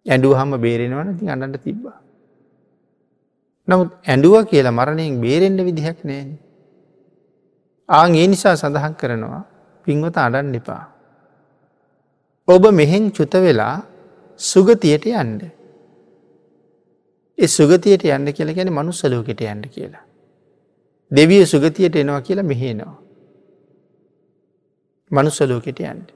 ඇඩුව 0.06 0.34
හම 0.38 0.52
බේරෙනවන 0.64 1.16
ති 1.18 1.28
අඩට 1.28 1.62
තිබ්බා. 1.64 1.98
නමුත් 3.68 3.90
ඇඩුව 4.04 4.34
කියලා 4.50 4.78
මරණයෙන් 4.78 5.20
බේරෙන්ට 5.20 5.60
විදිහැක් 5.68 6.00
නෑන. 6.04 6.30
ආං 7.88 8.14
ඒ 8.14 8.26
නිසා 8.26 8.56
සඳහන් 8.56 8.94
කරනවා 8.94 9.42
පින්වත 9.86 10.16
අඩන් 10.18 10.54
එපා. 10.54 10.84
ඔබ 12.48 12.64
මෙහෙන් 12.72 13.12
චුත 13.12 13.34
වෙලා 13.36 13.76
සුගතියට 14.40 15.06
යන්ඩ. 15.12 15.42
ඒ 17.38 17.48
සුගතියට 17.48 18.04
යන්න 18.06 18.32
කියලා 18.32 18.54
ගැන 18.54 18.72
මනුස්සලෝකට 18.72 19.40
යන්න 19.42 19.64
කියලා. 19.68 20.04
දෙවිය 21.10 21.46
සුගතියට 21.46 21.96
එනවා 21.96 22.20
කියලා 22.20 22.44
මෙහේනවා. 22.44 22.96
මනුස්සලෝකට 25.10 25.80
යන්න. 25.82 26.15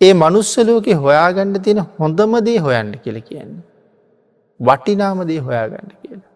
ඒ 0.00 0.12
මනුස්සලෝක 0.14 0.86
හොයාගණ්ඩ 1.04 1.64
තියෙන 1.64 1.80
හොඳමදේ 1.98 2.58
හොයන්න 2.58 2.92
කියල 3.04 3.18
කියන්නේ. 3.20 3.64
වටිනාමදේ 4.60 5.40
හොයාගන්න 5.40 5.90
කියලා. 5.94 6.30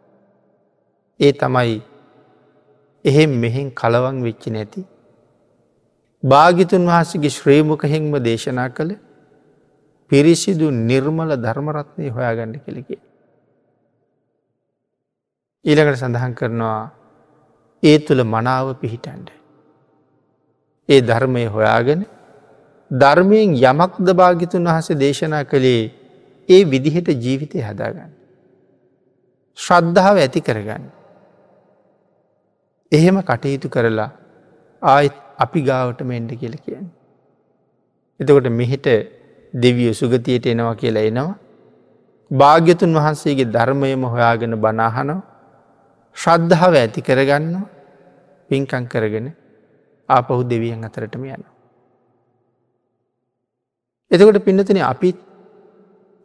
ඒ 1.21 1.33
තමයි 1.33 1.77
එහෙම් 3.05 3.31
මෙහෙන් 3.43 3.69
කලවන් 3.73 4.19
වෙච්චි 4.25 4.51
නැති. 4.51 4.81
භාගිතුන් 6.23 6.87
වහසගේ 6.87 7.31
ශ්‍රේමුකහෙෙන්ම 7.31 8.15
දේශනා 8.25 8.69
කළ 8.71 8.93
පිරිසිදු 10.11 10.67
නිර්මල 10.83 11.31
ධර්මරත්නය 11.37 12.09
හොයාගන්න 12.09 12.55
කෙළකේ. 12.65 13.01
ඊළඟට 15.65 16.01
සඳහන් 16.01 16.35
කරනවා 16.35 16.81
ඒ 17.83 17.99
තුළ 17.99 18.23
මනාව 18.25 18.67
පිහිටන්ඩ. 18.81 19.29
ඒ 20.89 21.01
ධර්මය 21.03 21.45
හොයාගෙන 21.47 22.03
ධර්මයෙන් 22.93 23.55
යමක්ද 23.63 24.09
භාගිතුන් 24.13 24.67
වහස 24.67 24.89
දේශනා 24.95 25.45
කළේ 25.45 25.83
ඒ 26.49 26.63
විදිහට 26.65 27.09
ජීවිතය 27.17 27.59
හදාගන්න. 27.61 28.11
ශ්‍රද්ධාව 29.59 30.17
ඇති 30.17 30.41
කරගන්න. 30.41 30.85
එහෙම 32.93 33.17
කටයුතු 33.23 33.69
කරලා 33.69 34.11
ආයත් 34.83 35.17
අපි 35.39 35.61
ගාවට 35.63 36.01
මෙන්ඩ 36.03 36.33
කියල 36.35 36.57
කියන්න. 36.57 36.87
එතකොට 38.21 38.49
මෙහිට 38.53 38.87
දෙවිය 39.55 39.93
සුගතියට 39.93 40.47
එනවා 40.47 40.75
කියලා 40.75 41.07
එනවා. 41.11 41.39
භාග්‍යතුන් 42.31 42.93
වහන්සේගේ 42.95 43.49
ධර්මයම 43.49 44.05
හොයාගෙන 44.07 44.57
බනාහනෝ 44.57 45.21
ශ්‍රද්ධාව 46.17 46.75
ඇති 46.75 47.01
කරගන්න 47.01 47.57
පින්කං 48.51 48.85
කරගෙන 48.87 49.33
ආපහු 50.09 50.43
දෙවියන් 50.45 50.85
අතරටම 50.85 51.25
යන. 51.27 51.52
එතකොට 54.13 54.45
පින්නතින 54.45 54.81
අපිත් 54.85 55.19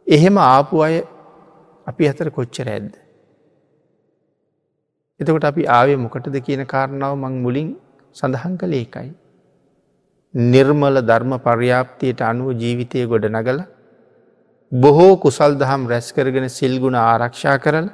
එහෙම 0.06 0.36
ආපු 0.38 0.82
අය 0.86 0.96
අපි 1.86 2.08
අතර 2.10 2.28
කොච්චර 2.30 2.66
ඇද්ද. 2.66 2.92
එතකොට 5.20 5.44
අපි 5.44 5.62
ආවේ 5.68 5.96
මොකටද 5.96 6.36
කියන 6.46 6.62
කාරණාව 6.66 7.14
මං 7.16 7.40
මුලින් 7.44 7.70
සඳහන් 8.16 8.58
කළ 8.60 8.74
ඒකයි. 8.74 9.08
නිර්මල 10.34 11.00
ධර්ම 11.02 11.32
පර්යාප්තියට 11.40 12.20
අනුව 12.22 12.52
ජීවිතය 12.54 13.06
ගොඩ 13.06 13.24
නගල 13.30 13.64
බොහෝ 14.72 15.16
කුසල් 15.16 15.56
දහම් 15.56 15.88
රැස් 15.88 16.12
කරගෙන 16.12 16.48
සිල්ගුණ 16.50 16.94
ආරක්ෂා 16.96 17.56
කරල 17.58 17.88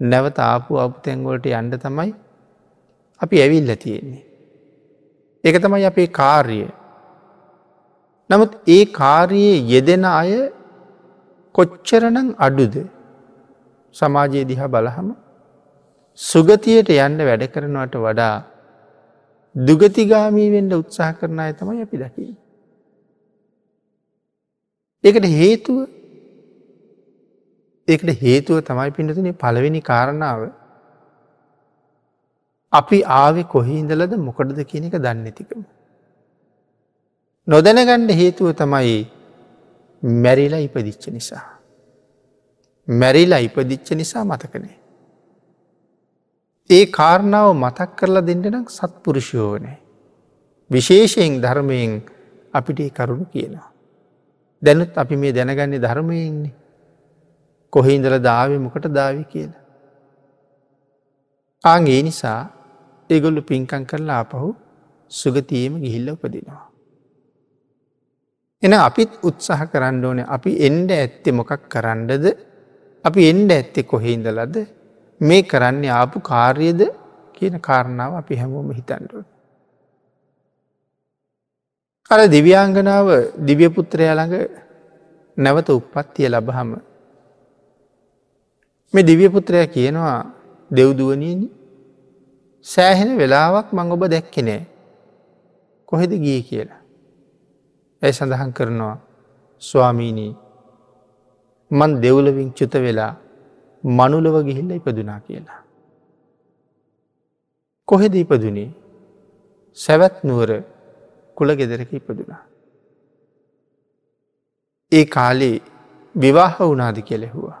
නැවත 0.00 0.38
ආපු 0.40 0.78
අපතැන්ගොලට 0.78 1.46
යන්ඩ 1.52 1.76
තමයි 1.78 2.10
අපි 3.20 3.36
ඇවිල්ල 3.44 3.76
තියෙන්නේ. 3.76 4.24
එක 5.44 5.56
තමයි 5.58 5.84
අපේ 5.84 6.08
කාර්ය. 6.10 6.62
නමුත් 8.30 8.52
ඒ 8.68 8.82
කාර්යයේ 8.98 9.58
යෙදෙන 9.72 10.04
අය 10.10 10.32
කොච්චරනං 11.54 12.28
අඩුද 12.38 12.76
සමාජයේ 13.96 14.44
දිහා 14.50 14.72
බලහම 14.74 15.08
සුගතියට 16.18 16.90
යන්න 16.96 17.24
වැඩ 17.28 17.44
කරනවට 17.54 17.96
වඩා 18.04 18.36
දුගතිගාමී 19.54 20.50
වෙන්ඩ 20.50 20.78
උත්සාහ 20.78 21.10
කරන 21.14 21.42
අය 21.46 21.52
තමයි 21.52 21.82
අපි 21.86 22.02
දකි. 22.02 22.26
ඒකට 25.04 25.26
හේතුව 25.34 25.78
ඒකට 27.88 28.14
හේතුව 28.22 28.62
තමයි 28.62 28.96
පිඩතුනේ 28.96 29.38
පළවෙනි 29.42 29.82
කාරණාව 29.82 30.46
අපි 32.72 32.98
ආවෙ 33.18 33.42
කොහින්දලද 33.54 34.18
මොකටද 34.20 34.60
කියන 34.64 34.88
එක 34.88 34.98
දන්නතිකම. 35.00 35.62
නොදැනගණ්ඩ 37.50 38.10
හේතුව 38.10 38.52
තමයි 38.52 38.98
මැරිලා 40.02 40.60
ඉපදිච්ච 40.60 41.08
නිසා. 41.08 41.46
මැරිලා 42.88 43.38
ඉපදිච්ච 43.38 43.90
නිසා 43.92 44.24
මතකනේ. 44.24 44.76
ඒ 46.70 46.84
කාරණාව 46.86 47.48
මතක් 47.54 47.90
කරලා 47.96 48.26
දෙන්නනම් 48.26 48.66
සත්පුරුෂයෝනෑ. 48.68 49.78
විශේෂයෙන් 50.70 51.40
ධර්මයෙන් 51.42 52.02
අපිට 52.52 52.80
කරුණු 52.94 53.24
කියනවා. 53.24 53.68
දැනුත් 54.62 54.98
අපි 54.98 55.16
මේ 55.16 55.32
දැනගන්නේ 55.32 55.78
ධර්මයන්නේ. 55.78 56.54
කොහෙඉඳල 57.72 58.18
දාව 58.18 58.50
මොකට 58.60 58.86
දාවි 58.92 59.24
කියලා. 59.24 59.62
ආං 61.64 61.86
ඒ 61.86 62.02
නිසා 62.02 62.40
ඒගොල්ලු 63.10 63.42
පින්කං 63.42 63.84
කරලා 63.84 64.18
ආපහු 64.18 64.56
සුගතියම 65.10 65.80
ගිහිල්ල 65.80 66.10
උපදිනවා. 66.10 66.69
එන 68.62 68.72
අපිත් 68.78 69.10
උත්සාහ 69.22 69.60
කරන්න 69.72 70.04
ඕන 70.04 70.18
අපි 70.26 70.50
එන්ඩ 70.60 70.90
ඇත්තෙ 70.92 71.30
මොකක් 71.32 71.62
කරන්නද 71.66 72.26
අපි 73.04 73.20
එන්ඩ 73.30 73.50
ඇත්තෙ 73.50 73.80
කොහෙඉඳලද 73.82 74.56
මේ 75.20 75.42
කරන්නේ 75.42 75.92
ආපු 75.92 76.20
කාර්යද 76.22 76.80
කියන 77.34 77.54
කාරණාව 77.58 78.12
අපි 78.20 78.34
හැමෝම 78.36 78.68
හිතන්ඩුව. 78.78 79.24
අර 82.10 82.20
දිව්‍යාංගනාව 82.28 83.06
දිව්‍යපුත්‍රය 83.48 84.04
ළඟ 84.08 84.34
නැවත 85.36 85.68
උප්පත්තිය 85.70 86.28
ලබහම 86.28 86.70
මේ 88.94 89.08
දිව්‍යපුත්‍රය 89.10 89.64
කියනවා 89.76 90.18
දෙව්දුවනීනි 90.70 91.48
සෑහෙන 92.66 93.16
වෙලාවක් 93.16 93.72
මං 93.72 93.94
ඔබ 93.94 94.02
දැක්කෙනෑ 94.06 94.62
කොහෙද 95.88 96.12
ගිය 96.24 96.42
කියලා. 96.42 96.79
ඇයි 98.02 98.12
සඳහන් 98.12 98.52
කරනවා 98.52 98.96
ස්වාමීනී 99.62 100.32
මන් 101.70 101.96
දෙව්ලවින් 102.02 102.52
චුත 102.52 102.74
වෙලා 102.74 103.14
මනුලව 103.84 104.36
ගිහිල්ල 104.44 104.70
ඉපදුනා 104.70 105.20
කියලා. 105.20 105.60
කොහෙද 107.88 108.14
ඉපදුනේ 108.14 108.70
සැවැත් 109.76 110.24
නුවර 110.24 110.50
කුල 111.36 111.56
ගෙදරක 111.56 111.92
ඉපදුනා. 111.92 112.42
ඒ 114.92 115.04
කාලේ 115.06 115.56
විවාහ 116.14 116.56
වනාද 116.60 116.98
කෙලෙහුවා. 117.02 117.60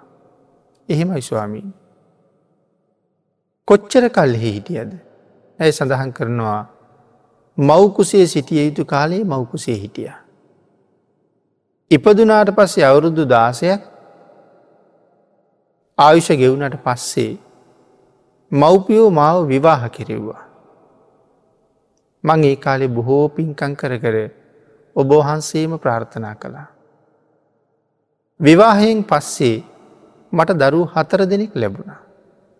එහෙමයි 0.88 1.22
ස්වාමීන්. 1.22 1.70
කොච්චර 3.68 4.04
කල්හි 4.10 4.52
හිටියද. 4.56 4.92
ඇය 5.58 5.72
සඳහන් 5.72 6.12
කරනවා 6.12 6.60
මවකුසේ 7.58 8.26
සිටිය 8.26 8.66
යුතු 8.66 8.84
කාලේ 8.86 9.22
මවකුසේ 9.24 9.76
හිටිය. 9.76 10.10
ඉපදුනාට 11.90 12.50
පස්සේ 12.54 12.84
අවුරුදු 12.84 13.22
දාසයක් 13.26 13.80
ආයුෂ 15.98 16.28
ගෙවුනට 16.32 16.76
පස්සේ 16.84 17.32
මව්පියෝ 18.52 19.10
මාව 19.10 19.38
විවාහ 19.44 19.82
කෙරෙව්වා. 19.88 20.42
මං 22.24 22.44
ඒ 22.44 22.56
කාලෙ 22.56 22.86
බොහෝ 22.88 23.24
පින්කං 23.28 23.74
කර 23.74 23.94
කර 23.98 24.16
ඔබෝහන්සේම 24.96 25.72
ප්‍රාර්ථනා 25.78 26.34
කළා. 26.34 26.68
විවාහයෙන් 28.40 29.00
පස්සේ 29.04 29.56
මට 30.32 30.58
දරු 30.62 30.80
හතර 30.86 31.22
දෙනෙක් 31.26 31.54
ලැබුණ. 31.54 31.90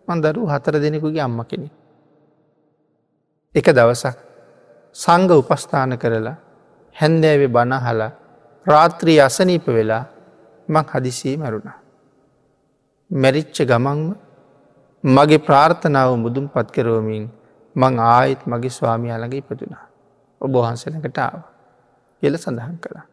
මන් 0.09 0.19
දරු 0.21 0.47
හතර 0.47 0.75
දෙනෙකුගේ 0.77 1.23
අම්ම 1.23 1.41
කෙනෙ. 1.45 1.71
එක 3.55 3.67
දවසක් 3.69 4.17
සංග 4.97 5.31
උපස්ථාන 5.33 5.95
කරලා 5.99 6.37
හැන්දෑවේ 6.97 7.49
බණහලා 7.49 8.11
රාත්‍රී 8.67 9.21
අසනීප 9.21 9.67
වෙලා 9.69 10.05
මං 10.69 10.85
හදිසිී 10.85 11.37
මැරුණා. 11.37 11.79
මැරිච්ච 13.11 13.59
ගමන්ම 13.63 14.03
මගේ 15.05 15.39
ප්‍රාර්ථනාව 15.39 16.11
මුදුම් 16.17 16.49
පත් 16.49 16.69
කරෝමින් 16.71 17.25
මං 17.77 17.95
ආයිත් 18.07 18.43
මගේ 18.47 18.71
ස්වාමි 18.71 19.11
අළඟ 19.11 19.35
ඉපදුනා. 19.35 19.85
ඔබ 20.41 20.53
වහන්සනකටාව 20.55 21.41
කියල 22.23 22.37
සඳහන් 22.37 22.77
කළා. 22.77 23.07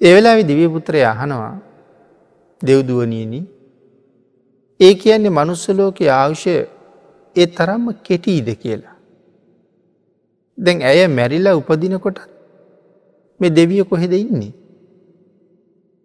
එවෙලාවි 0.00 0.44
දිවිපුත්‍රය 0.44 1.02
අහනවා 1.04 1.54
දෙව්දුවනීනි 2.60 3.40
ඒ 4.80 4.94
කියන්නේ 4.94 5.30
මනුස්සලෝක 5.30 5.98
ආවුෂය 6.10 6.54
ඒ 7.36 7.46
තරම්ම 7.48 7.86
කෙටීද 8.02 8.48
කියලා. 8.56 8.94
දැන් 10.58 10.78
ඇය 10.82 11.08
මැරිලා 11.08 11.56
උපදිනකොට 11.56 12.33
මේ 13.40 13.50
දෙවිය 13.50 13.82
කොහෙද 13.84 14.12
ඉන්නේ. 14.14 14.52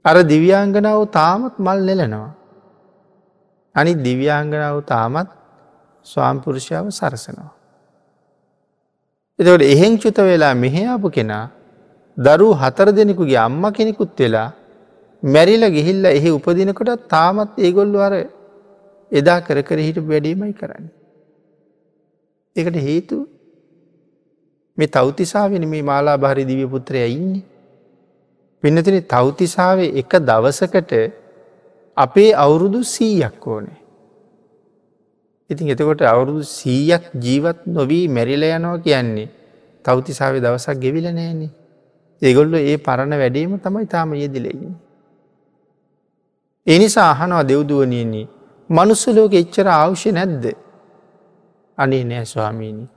අර 0.05 0.15
දිව්‍යාංගනාව 0.23 1.01
තාමත් 1.11 1.55
මල් 1.57 1.79
නෙලනවා. 1.89 2.31
අනි 3.75 3.93
දිව්‍යාංගනාව 3.97 4.77
තාමත් 4.85 5.29
ස්වාම්පුරුෂාව 6.05 6.85
සරසනවා. 6.89 7.51
එතවට 9.39 9.63
එහෙං 9.65 9.93
චුත 9.97 10.17
වෙලා 10.21 10.53
මෙහයාපු 10.55 11.09
කෙනා 11.11 11.45
දරු 12.17 12.47
හතර 12.53 12.87
දෙනෙකුගේ 12.91 13.39
අම්ම 13.39 13.63
කෙනෙකුත් 13.71 14.19
වෙලා 14.19 14.47
මැරිල 15.23 15.63
ගිහිල්ල 15.69 16.05
එහි 16.07 16.29
උපදිනකොට 16.29 17.07
තාමත් 17.07 17.51
ඒගොල්ලු 17.57 17.99
අර 17.99 18.13
එදා 19.11 19.39
කර 19.41 19.59
කර 19.61 19.79
හිට 19.79 19.99
වැඩීමයි 20.03 20.53
කරන්න. 20.53 20.85
එකට 22.55 22.75
හේතු 22.79 23.17
මේ 24.79 24.87
තෞතිසාාවෙන 24.87 25.65
මේ 25.67 25.83
මාලා 25.83 26.17
භාරි 26.17 26.47
දිවිය 26.47 26.67
පුත්‍රය 26.67 27.03
ඉන්නේ. 27.07 27.43
පින්නතින 28.63 28.97
තෞතිසාාවේ 29.05 29.91
එක 30.01 30.11
දවසකට 30.21 30.93
අපේ 31.97 32.31
අවුරුදු 32.35 32.79
සීයක් 32.85 33.47
ඕනේ. 33.47 33.79
ඉතින් 35.49 35.71
එතකොට 35.73 36.01
අවුරුදු 36.03 36.43
සීයක් 36.43 37.11
ජීවත් 37.15 37.59
නොවී 37.67 38.05
මැරිල 38.09 38.43
යනවා 38.49 38.77
කියන්නේ 38.79 39.29
තෞතිසාාවේ 39.85 40.41
දවසක් 40.41 40.77
ගෙවිල 40.77 41.07
නෑනේ. 41.09 41.51
ඒගොල්ල 42.21 42.53
ඒ 42.55 42.77
පරණ 42.79 43.19
වැඩීම 43.21 43.57
තමයි 43.59 43.87
තාම 43.87 44.13
යෙදිලෙන්නේ. 44.13 44.75
එනිසා 46.67 47.09
අහනවා 47.11 47.43
දෙව්දුවනයන්නේ 47.43 48.29
මනුස්සලෝක 48.69 49.33
එච්චර 49.33 49.67
අවශ්‍ය 49.69 50.11
නැද්ද. 50.11 50.45
අනේ 51.77 52.03
නෑ 52.03 52.25
ස්වාමීණි 52.25 52.87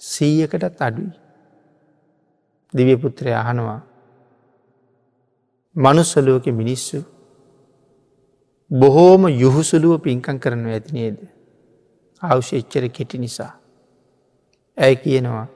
සීයකටත් 0.00 0.80
අඩුයි. 0.80 1.12
දිවපුත්‍රය 2.74 3.32
අහනවා 3.34 3.80
මනුස්සලෝක 5.76 6.46
මිනිස්සු 6.52 6.98
බොහෝම 8.70 9.22
යුහුසුලුව 9.34 10.02
පින්කං 10.02 10.38
කරනව 10.38 10.68
ඇති 10.68 10.92
නේද. 10.92 11.18
අවශ්‍ය 12.22 12.56
එච්චර 12.56 12.88
කෙටි 12.90 13.18
නිසා. 13.18 13.52
ඇය 14.78 14.96
කියනවා 14.96 15.46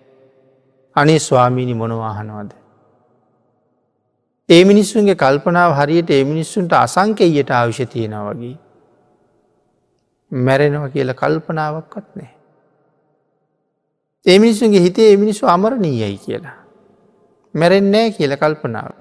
අනේ 0.97 1.19
ස්වාමීණි 1.19 1.75
මොනවාහනවද. 1.75 2.51
ඒ 4.49 4.65
මිනිස්සුන්ගේ 4.65 5.15
කල්පනාව 5.15 5.73
හරියට 5.79 6.11
ඒ 6.11 6.25
මිනිස්සුන්ට 6.25 6.73
අසංකෙයට 6.75 7.51
ආවිෂ 7.51 7.81
තියෙන 7.89 8.17
වගේ. 8.29 8.57
මැරෙනව 10.33 10.85
කියල 10.93 11.15
කල්පනාවක්වත් 11.15 12.09
නෑ. 12.17 12.42
ඒ 14.27 14.39
මිනිස්සුන්ගේ 14.39 14.81
හිතේ 14.81 15.13
ඒ 15.13 15.17
මිනිස්සු 15.17 15.47
අමරණීයයි 15.47 16.19
කියලා. 16.19 16.57
මැරෙන්නෑ 17.55 18.11
කියල 18.11 18.37
කල්පනාව. 18.37 18.93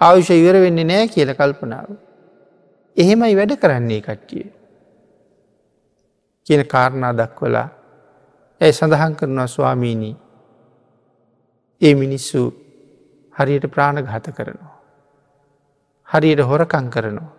ආවිෂ 0.00 0.30
ඉවර 0.30 0.56
වෙන්නේ 0.60 0.84
නෑ 0.84 1.06
කියල 1.08 1.34
කල්පනාව. 1.34 1.88
එහෙමයි 2.96 3.36
වැඩ 3.36 3.54
කරන්නේ 3.56 4.00
කට්ටිය. 4.00 4.46
කියන 6.46 6.66
කාරණා 6.66 7.12
දක්වලා 7.12 7.68
ඇයි 8.60 8.72
සඳහන් 8.72 9.16
කරනවා 9.16 9.46
ස්වාමීණී 9.46 10.16
ඒ 11.80 11.94
මිනිස්සු 11.94 12.42
හරියට 13.34 13.66
ප්‍රාණඝාත 13.74 14.26
කරනවා. 14.36 14.76
හරියට 16.08 16.42
හොරකං 16.42 16.90
කරනවා. 16.90 17.32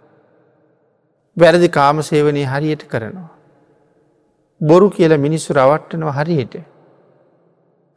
වැරදි 1.37 1.69
කාමසේවනය 1.69 2.43
හරියට 2.45 2.83
කරනවා. 2.87 3.31
බොරු 4.63 4.89
කියල 4.89 5.17
මිනිස්සු 5.17 5.53
රවට්ටනව 5.53 6.09
හරියට 6.11 6.55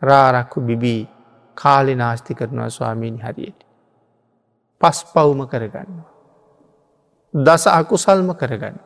රාරක්කු 0.03 0.61
බිබී 0.61 1.03
කාලි 1.57 1.95
නාස්ති 1.95 2.35
කරනවා 2.35 2.71
ස්වාමීණි 2.71 3.23
හරියට. 3.23 3.61
පස් 4.81 4.99
පවුම 5.07 5.41
කරගන්නවා. 5.47 6.11
දස 7.35 7.67
අකුසල්ම 7.69 8.29
කරගන්න. 8.35 8.77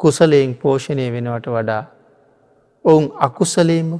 කුසලයෙන් 0.00 0.54
පෝෂණය 0.54 1.06
වෙනවට 1.12 1.46
වඩා 1.48 1.84
ඔවුන් 2.84 3.06
අකුසලේම 3.18 3.90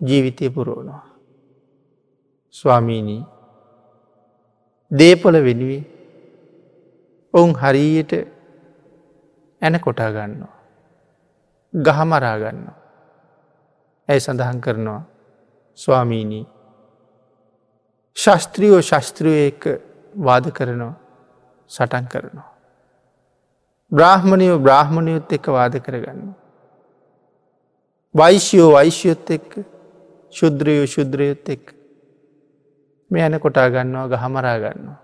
ජීවිතය 0.00 0.50
පුරුවනවා. 0.50 1.04
ස්වාමීණී 2.54 3.22
දේපොල 4.90 5.36
වෙනුවේ 5.44 5.82
ඔවුන් 7.34 7.52
හරියට 7.56 8.12
ඇන 9.62 9.80
කොටා 9.80 10.10
ගන්නවා. 10.10 10.57
ගහමරා 11.74 12.36
ගන්නවා. 12.38 12.76
ඇයි 14.08 14.20
සඳහන් 14.20 14.60
කරනවා 14.60 15.02
ස්වාමීණී 15.78 16.46
ශස්ත්‍රියෝ 18.16 18.82
ශස්ත්‍රියය 18.82 19.46
එක 19.46 19.62
වාද 20.26 20.50
කරනවා 20.50 20.94
සටන් 21.70 22.06
කරනවා. 22.12 22.50
බ්‍රාහ්මණයෝ 23.92 24.58
බ්‍රාහ්මණයොත් 24.58 25.32
එක්ක 25.32 25.46
වාද 25.48 25.74
කරගන්න. 25.80 26.32
වෛශ්‍යයෝ 28.14 28.70
වෛශ්‍යයොත් 28.72 29.30
එක්ක 29.30 29.58
ශුද්‍රයෝ 30.30 30.86
ශුද්‍රයොත් 30.86 31.48
එක් 31.48 31.74
මේ 33.10 33.22
ඇන 33.22 33.40
කොටා 33.40 33.68
ගන්නවා 33.70 34.08
ගහමරා 34.08 34.58
ගන්නවා. 34.64 34.98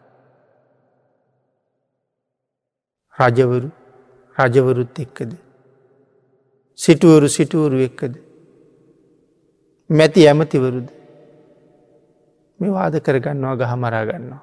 රජවරු 3.19 3.71
රජවරුත් 4.37 4.99
එක්කද. 4.99 5.44
සිටුවරු 6.79 7.29
සිටුවරු 7.29 7.79
එක්කද. 7.79 8.15
මැති 9.91 10.29
ඇමතිවරුද 10.29 10.89
මේ 12.61 12.73
වාද 12.73 12.95
කරගන්නවා 13.01 13.57
ගහමරා 13.57 14.05
ගන්නවා. 14.07 14.43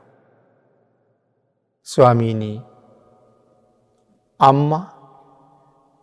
ස්වාමීනී 1.84 2.58
අම්ම 4.40 4.72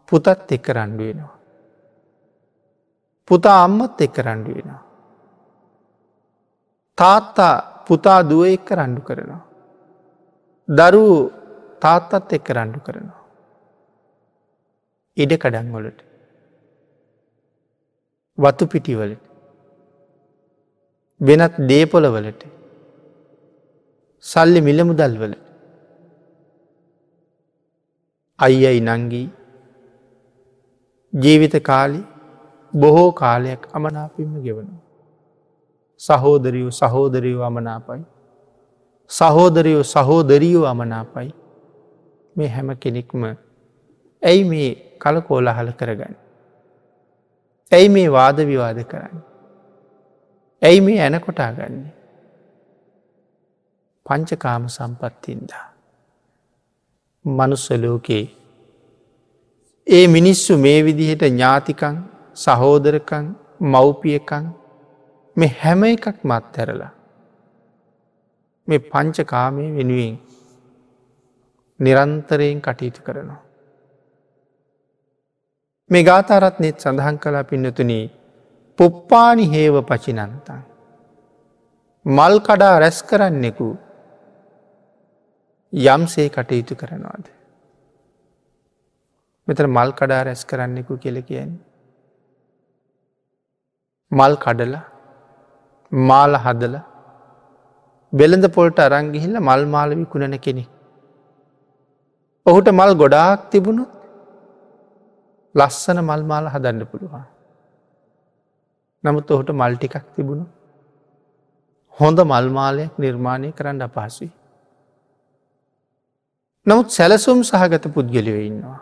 පුතත් 0.09 0.53
එක්ක 0.57 0.69
රණ්ඩු 0.69 1.05
වෙනවා. 1.05 1.35
පුතා 3.29 3.59
අම්මත් 3.65 4.01
එක්ක 4.01 4.19
රණ්ඩු 4.19 4.55
වෙනවා. 4.55 4.83
තාත්තා 6.99 7.85
පුතා 7.87 8.21
දුව 8.31 8.45
එක්ක 8.47 8.69
රණ්ඩු 8.71 9.03
කරනවා. 9.03 9.43
දරු 10.69 11.05
තාත්තත් 11.81 12.33
එක්ක 12.33 12.49
රණ්ඩු 12.51 12.81
කරනවා. 12.81 13.23
ඉඩ 15.17 15.33
කඩන්වලට 18.39 18.59
වතු 18.59 18.67
පිටිවලට 18.67 19.21
වෙනත් 21.23 21.55
දේපොලවලට 21.69 22.47
සල්ලි 24.21 24.61
මිලමුදල්වලට 24.61 25.39
අයියයි 28.39 28.81
නංගී 28.81 29.31
ජීවිත 31.23 31.63
කාලි 31.63 32.03
බොහෝ 32.75 33.13
කාලයක් 33.13 33.69
අමනාපිම 33.73 34.43
ගෙවනවා. 34.43 34.81
සහෝදරියෝ 35.97 36.71
සහෝදරයෝ 36.71 37.43
අමනාපයි. 37.43 38.03
සහෝදරයෝ 39.07 39.83
සහෝදරියෝ 39.83 40.67
අමනාපයි. 40.67 41.35
මේ 42.37 42.49
හැම 42.49 42.77
කෙනෙක්ම 42.77 43.25
ඇයි 44.23 44.45
මේ 44.45 44.99
කලකෝලහල 44.99 45.73
කරගන්න. 45.73 46.28
ඇයි 47.73 47.89
මේ 47.89 48.09
වාද 48.13 48.39
විවාද 48.47 48.83
කරන්න. 48.85 49.23
ඇයි 50.63 50.81
මේ 50.81 50.99
ඇන 51.01 51.21
කොටා 51.21 51.51
ගන්නේ. 51.53 51.93
පංචකාම 54.07 54.69
සම්පත්තින්දා. 54.69 55.67
මනුස්සලෝකයේ 57.25 58.27
ඒ 59.87 60.07
මිනිස්සු 60.09 60.59
මේ 60.59 60.79
විදිහට 60.85 61.23
ඥාතිකං 61.23 61.97
සහෝදරකං 62.37 63.27
මව්පියකං 63.65 64.47
මේ 65.37 65.51
හැම 65.61 65.83
එකක් 65.85 66.07
මත් 66.25 66.59
ඇරලා 66.59 66.93
මේ 68.69 68.81
පංචකාමය 68.91 69.67
වෙනුවෙන් 69.77 70.17
නිරන්තරයෙන් 71.81 72.61
කටයුතු 72.61 73.03
කරනවා. 73.03 73.48
මේ 75.91 76.05
ගාතාරත්නෙත් 76.09 76.83
සඳහන් 76.85 77.17
කලා 77.25 77.45
පින්නතුනී 77.51 78.05
පුප්පානි 78.79 79.45
හේව 79.53 79.77
පචිනන්තන්. 79.91 80.61
මල් 82.07 82.35
කඩා 82.49 82.75
රැස් 82.83 82.99
කරන්නෙකු 83.11 83.69
යම්සේ 85.73 86.29
කටයුතු 86.37 86.75
කරනවාද. 86.83 87.25
මෙතර 89.49 89.67
මල් 89.77 89.91
කඩා 90.01 90.23
රැස් 90.29 90.45
කරන්නෙකු 90.51 91.01
කෙල 91.05 91.19
කියන්න. 91.29 91.53
මල් 94.13 94.35
කඩල 94.45 94.75
මාල 95.93 96.33
හදල 96.45 96.75
බෙළඳ 98.13 98.47
පොල්ට 98.57 98.79
අරංගිහිල්ල 98.89 99.37
මල් 99.41 99.63
මාල 99.75 99.91
විකුණන 100.01 100.39
කෙනෙ. 100.47 100.65
ඔහුට 102.47 102.69
මල් 102.79 102.93
ගොඩාක් 103.03 103.41
තිබුණුත් 103.53 103.98
ලස්සන 105.55 105.99
මල් 106.01 106.23
මාල 106.25 106.47
හදන්න 106.49 106.87
පුළුවන්. 106.87 107.25
නමුත් 109.05 109.31
ඔහුට 109.31 109.51
මල්ටිකක් 109.53 110.05
තිබුණු 110.15 110.47
හොඳ 111.99 112.19
මල්මාලයක් 112.25 112.99
නිර්මාණය 112.99 113.53
කරන්න 113.53 113.83
අපහසුයි. 113.83 114.31
නමුත් 116.67 116.89
සැලසුම් 116.91 117.41
සහගත 117.43 117.85
පුද්ගලිව 117.95 118.37
ඉන්නවා. 118.41 118.81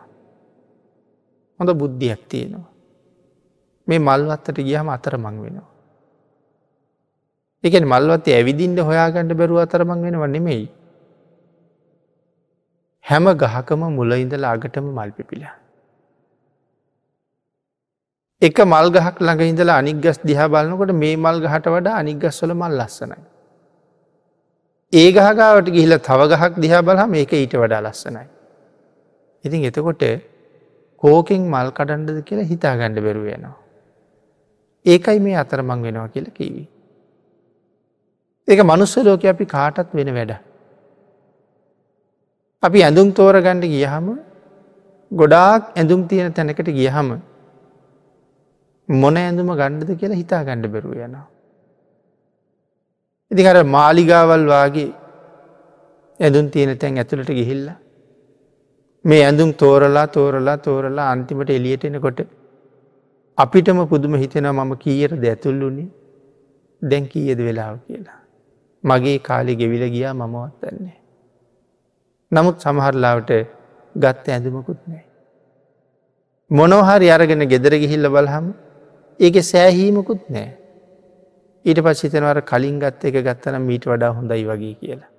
හොඳ 1.61 1.71
බුද්ධියක් 1.73 2.23
තියෙනවා. 2.29 2.69
මේ 3.89 4.01
මල්වත්තට 4.01 4.59
ගියහම 4.69 4.89
අතර 4.89 5.17
මං 5.17 5.37
වෙනවා. 5.45 5.69
එකන 7.65 7.87
මල්වත්තේ 7.93 8.35
ඇවිදින්ට 8.39 8.81
හොයාගණඩ 8.89 9.39
බැරුව 9.41 9.63
අතරමං 9.63 10.03
වෙනව 10.07 10.25
නෙමෙයි. 10.35 10.67
හැම 13.05 13.25
ගහකම 13.43 13.83
මුලඉඳල 13.99 14.45
අගටම 14.45 14.87
මල් 14.93 15.11
පිපිලා. 15.19 15.55
එක 18.47 18.59
මල් 18.65 18.89
ගහක් 18.95 19.17
ළඟ 19.21 19.43
ඉඳලා 19.53 19.79
අනික් 19.83 19.99
ගස් 20.05 20.19
දිහා 20.29 20.53
බලන්නකොට 20.55 20.93
මේ 21.03 21.17
මල් 21.17 21.39
ගහට 21.45 21.75
වඩා 21.75 21.99
අනික් 22.03 22.19
ගස්වල 22.23 22.53
මල් 22.55 22.79
ලස්සනයි. 22.81 23.19
ඒ 24.93 25.09
ගහගාවට 25.17 25.69
ගිහිල 25.77 25.99
තව 26.09 26.31
ගහක් 26.33 26.53
දිහා 26.65 26.83
බලහම 26.89 27.15
ඒක 27.21 27.33
ඊට 27.33 27.55
වඩා 27.63 27.85
ලස්සනයි. 27.87 28.27
ඉතින් 29.45 29.69
එතකොට 29.71 30.05
කෝකෙන් 31.03 31.43
මල් 31.53 31.71
කඩන්ඩද 31.79 32.19
කියලා 32.29 32.51
හිතා 32.53 32.75
ගණඩ 32.81 33.05
බැරුව 33.07 33.29
යනවා. 33.29 33.57
ඒකයි 34.87 35.19
මේ 35.21 35.37
අතරමං 35.43 35.87
වෙනවා 35.87 36.09
කියල 36.09 36.29
කිවී. 36.31 36.67
ඒක 38.49 38.61
මනුස්සලෝක 38.63 39.25
අපි 39.33 39.47
කාටත් 39.47 39.95
වෙන 39.95 40.11
වැඩ. 40.15 40.33
අපි 42.63 42.79
ඇඳුම් 42.83 43.09
තෝර 43.13 43.35
ගණ්ඩ 43.41 43.73
ගියහම 43.75 44.07
ගොඩාක් 45.11 45.73
ඇඳුම් 45.77 46.07
තියෙන 46.09 46.33
තැනකට 46.33 46.71
ගියහම 46.79 47.11
මොන 48.89 49.17
ඇඳුම 49.17 49.49
ගණ්ඩද 49.61 49.99
කියලා 50.01 50.21
හිතා 50.23 50.43
ගණඩ 50.45 50.73
බැරුව 50.75 50.93
යනවා. 50.99 51.27
ඉතින් 53.31 53.47
අර 53.47 53.59
මාලිගාවල් 53.77 54.47
වගේ 54.53 54.89
ඇඳුම් 56.21 56.51
තියෙන 56.51 56.79
තැන් 56.79 56.99
ඇතුළට 56.99 57.31
ගිහිල්ල. 57.31 57.69
මේ 59.05 59.23
ඇඳුම් 59.25 59.51
තෝරලා 59.63 60.07
තෝරලා 60.07 60.57
තෝරලා 60.59 61.11
අන්තිමට 61.15 61.51
එලියට 61.51 61.85
එනකොට 61.85 62.21
අපිටම 63.39 63.81
පුදුම 63.93 64.15
හිතෙන 64.15 64.47
මම 64.51 64.73
කීයට 64.85 65.17
දැතුල්ලුනේ 65.25 65.89
දැන් 66.83 67.09
කීයද 67.09 67.39
වෙලාව 67.39 67.75
කියලා. 67.87 68.21
මගේ 68.85 69.19
කාලි 69.19 69.57
ගෙවිල 69.57 69.85
ගියා 69.95 70.15
මමවත් 70.15 70.63
දන්නේ. 70.63 70.99
නමුත් 72.33 72.57
සමහරලාවට 72.61 73.33
ගත්ත 73.95 74.27
ඇඳුමකුත් 74.29 74.81
නෑ. 74.87 75.05
මොනොහරි 76.51 77.11
අරගෙන 77.11 77.43
ගෙදර 77.49 77.75
ගිහිල්ල 77.83 78.09
බලහම 78.09 78.47
ඒක 79.21 79.37
සෑහීමකුත් 79.43 80.31
නෑ. 80.31 80.49
ඊට 81.65 81.81
පස් 81.85 82.03
හිතනවර 82.05 82.41
කලින් 82.51 82.79
ගත්ත 82.79 83.11
එක 83.11 83.21
ගත්තනම් 83.27 83.69
මීට 83.71 83.87
වඩා 83.91 84.13
හොඳයි 84.13 84.45
වගේ 84.51 84.75
කියලා. 84.81 85.11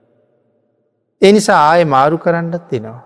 එනිසා 1.21 1.61
ආය 1.69 1.85
මාරු 1.85 2.17
කරන්නත් 2.17 2.67
දෙනවා. 2.71 3.01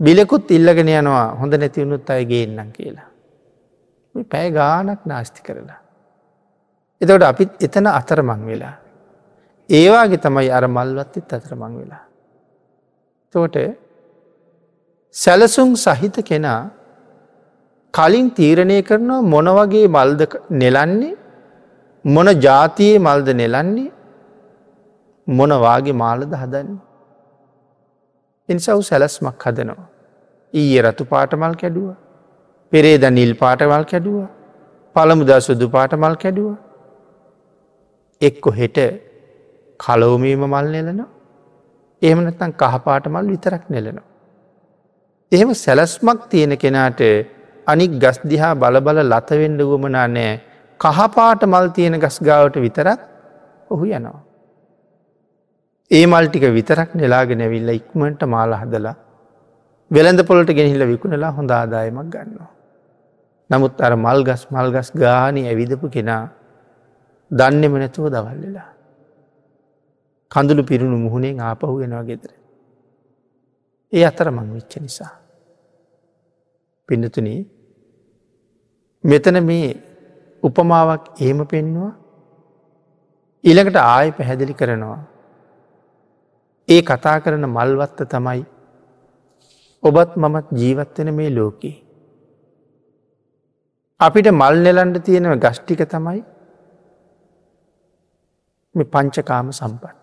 බිලෙකුත් 0.00 0.50
ඉල්ලගෙන 0.50 0.90
යනවා 0.90 1.26
හොඳ 1.40 1.54
නැතිවුණුත් 1.54 2.10
අය 2.10 2.24
ගේන්නම් 2.24 2.72
කියලා. 2.72 3.08
පැය 4.32 4.50
ගානක් 4.50 5.06
නාස්ති 5.06 5.42
කරලා. 5.42 5.80
එතවට 7.00 7.22
අපිත් 7.22 7.50
එතන 7.60 7.86
අතරමං 7.86 8.46
වෙලා. 8.46 8.76
ඒවාගේ 9.70 10.18
තමයි 10.18 10.50
අර 10.50 10.66
මල්වත්තිත් 10.68 11.32
අතරමං 11.32 11.74
වෙලා. 11.80 12.04
තෝට 13.34 13.56
සැලසුම් 15.14 15.76
සහිත 15.76 16.16
කෙනා 16.24 16.60
කලින් 17.94 18.26
තීරණය 18.38 18.78
කරනවා 18.82 19.22
මොනවගේ 19.34 19.86
මල්ද 19.96 20.20
නෙලන්නේ 20.62 21.14
මොන 22.04 22.28
ජාතියේ 22.46 22.98
මල්ද 22.98 23.28
නෙලන්නේ 23.42 23.92
මොනවාගේ 25.26 25.98
මාලද 26.02 26.32
හදන්න. 26.42 26.78
එනිසව් 28.48 28.80
සැලස්මක් 28.90 29.44
හදනවා. 29.46 29.88
ඊය 30.54 30.78
රතු 30.82 31.04
පාටමල් 31.12 31.54
කැඩුව. 31.62 31.90
පෙරේද 32.72 33.04
නිල් 33.18 33.32
පාටමල් 33.42 33.84
කැඩුව. 33.90 34.24
පළමුදා 34.96 35.40
සුදු 35.40 35.68
පාටමල් 35.76 36.16
කැඩුව. 36.22 36.56
එක්කො 38.20 38.50
හෙට 38.60 38.78
කලෝමීම 39.80 40.42
මල් 40.52 40.68
නෙලනවා 40.76 41.08
එහෙමනත්තන් 42.02 42.52
කහපාට 42.54 43.04
මල් 43.06 43.26
විතරක් 43.32 43.64
නෙලනවා. 43.68 44.06
එහෙම 45.32 45.50
සැලස්මක් 45.54 46.20
තියෙන 46.30 46.52
කෙනාට 46.58 47.00
අනික් 47.68 47.92
ගස් 48.02 48.18
දිහා 48.30 48.54
බලබල 48.54 48.98
ලතවෙන්ඩ 49.04 49.60
වුවමනා 49.60 50.06
නෑ 50.08 50.32
කහපාට 50.80 51.42
මල් 51.44 51.66
තියෙන 51.76 51.98
ගස් 52.04 52.16
ගාවට 52.20 52.56
විතරක් 52.64 53.00
ඔහු 53.70 53.84
යනවා. 53.88 54.20
ඒ 55.90 56.06
මල්ටික 56.06 56.44
විතරක් 56.58 56.94
නෙලාගෙන 56.94 57.40
ඇවිල්ල 57.40 57.70
ඉක්මට 57.70 58.22
මාල 58.26 58.52
හදලා 58.62 58.96
වෙළඳ 59.90 60.20
පොලට 60.30 60.50
ගෙනහිල්ල 60.58 60.84
විකුණලා 60.92 61.32
හොඳ 61.32 61.50
ආදායමක් 61.50 62.08
ගන්නවා. 62.14 62.50
නමුත් 63.50 63.80
අර 63.80 63.92
මල්ගස් 63.96 64.42
මල්ගස් 64.50 64.88
ගානි 64.94 65.42
ඇවිදපු 65.50 65.86
කෙනා 65.90 66.24
දන්නෙම 67.30 67.74
නැතුව 67.82 68.08
දවල්ලලා. 68.14 68.68
කඳුළු 70.30 70.62
පිරුණු 70.70 70.98
මුහුණේ 71.04 71.36
ආපහු 71.40 71.74
වෙනවා 71.80 72.04
ගෙදර. 72.04 72.32
ඒ 73.92 74.04
අතර 74.04 74.28
මං 74.30 74.48
වෙච්ච 74.56 74.74
නිසා. 74.80 75.12
පිඩතුන 76.88 77.28
මෙතන 79.04 79.38
මේ 79.44 79.70
උපමාවක් 80.42 81.04
ඒම 81.20 81.40
පෙන්නවා 81.46 81.92
ඊළඟට 83.44 83.76
ආය 83.76 84.08
පැහැදිලි 84.12 84.54
කරනවා. 84.54 85.00
ඒ 86.68 86.80
කතා 86.82 87.18
කරන 87.20 87.46
මල්වත්ත 87.48 88.00
තමයි 88.12 88.40
ඔබත් 89.82 90.16
මමත් 90.16 90.46
ජීවත්වෙන 90.52 91.14
මේ 91.14 91.30
ලෝකයේ. 91.30 91.76
අපිට 94.00 94.28
මල් 94.30 94.56
නෙලන්ඩ 94.64 94.98
තියෙනව 95.06 95.38
ගෂ්ටික 95.44 95.82
තමයි 95.92 96.20
මේ 98.74 98.90
පංචකාම 98.92 99.52
සම්පත්. 99.52 99.94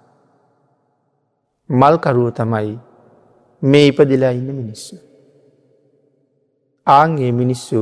මල්කරුව 1.70 2.32
තමයි 2.40 2.80
මේ 3.62 3.88
ඉපදිලා 3.88 4.32
ඉන්න 4.32 4.50
මිනිස්සු. 4.54 4.96
ආන්ගේ 6.88 7.32
මිනිස්සු 7.32 7.82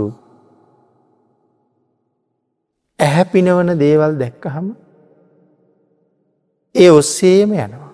ඇහැ 3.04 3.26
පිනවන 3.34 3.72
දේවල් 3.84 4.13
දැක්කහම 4.22 4.68
ඒ 6.76 6.89
ඔස්සේම 7.00 7.54
යනවා. 7.56 7.89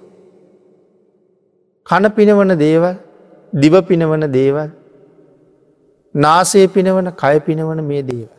කන 1.88 2.10
පිනවන 2.18 2.54
දේවල් 2.66 2.96
දිව 3.54 3.76
පිනවන 3.90 4.26
දේවල් 4.38 4.70
නාසේ 6.16 6.68
පිනවන 6.76 7.10
කය 7.24 7.36
පිනවන 7.48 7.82
මේ 7.92 8.04
දේව. 8.04 8.30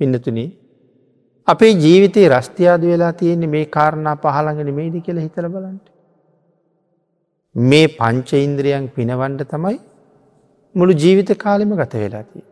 පින්නතුනී 0.00 0.48
අපේ 1.48 1.72
ජීවිතයේ 1.84 2.32
රස්තියාද 2.34 2.82
වෙලා 2.90 3.12
තියෙන්නේ 3.12 3.54
මේ 3.54 3.64
කාරණා 3.76 4.16
පහළඟන 4.24 4.70
මේද 4.78 4.96
කියලා 5.06 5.26
හිතල 5.26 5.48
බලන්ට. 5.54 5.86
මේ 7.54 7.86
පංච 7.98 8.30
ඉන්ද්‍රියන් 8.46 8.86
පිනවන්ඩ 8.96 9.42
තමයි 9.52 9.78
මුළු 10.74 11.00
ජීවිත 11.02 11.30
කාලෙම 11.44 11.72
ගත 11.80 11.94
වෙලාතිය. 12.04 12.44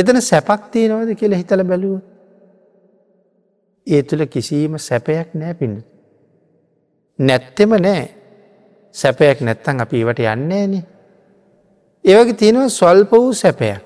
එතන 0.00 0.20
සැපක් 0.22 0.70
තියෙනවද 0.72 1.12
කියල 1.20 1.36
හිතල 1.40 1.62
බැලුව. 1.70 1.98
ඒ 3.86 4.02
තුළ 4.02 4.24
කිසිීම 4.26 4.78
සැපයක් 4.78 5.34
නෑ 5.34 5.54
පිඩ. 5.54 5.76
නැත්තෙම 7.18 7.76
නෑ 7.86 8.02
සැපයක් 8.94 9.38
නැත්තන් 9.40 9.84
අපි 9.84 10.02
ඒවට 10.02 10.24
යන්නේ 10.26 10.66
න. 10.66 10.74
ඒවගේ 12.04 12.38
තියෙනව 12.42 12.68
ස්වල්ප 12.70 13.12
වූ 13.12 13.32
සැපයක්. 13.34 13.82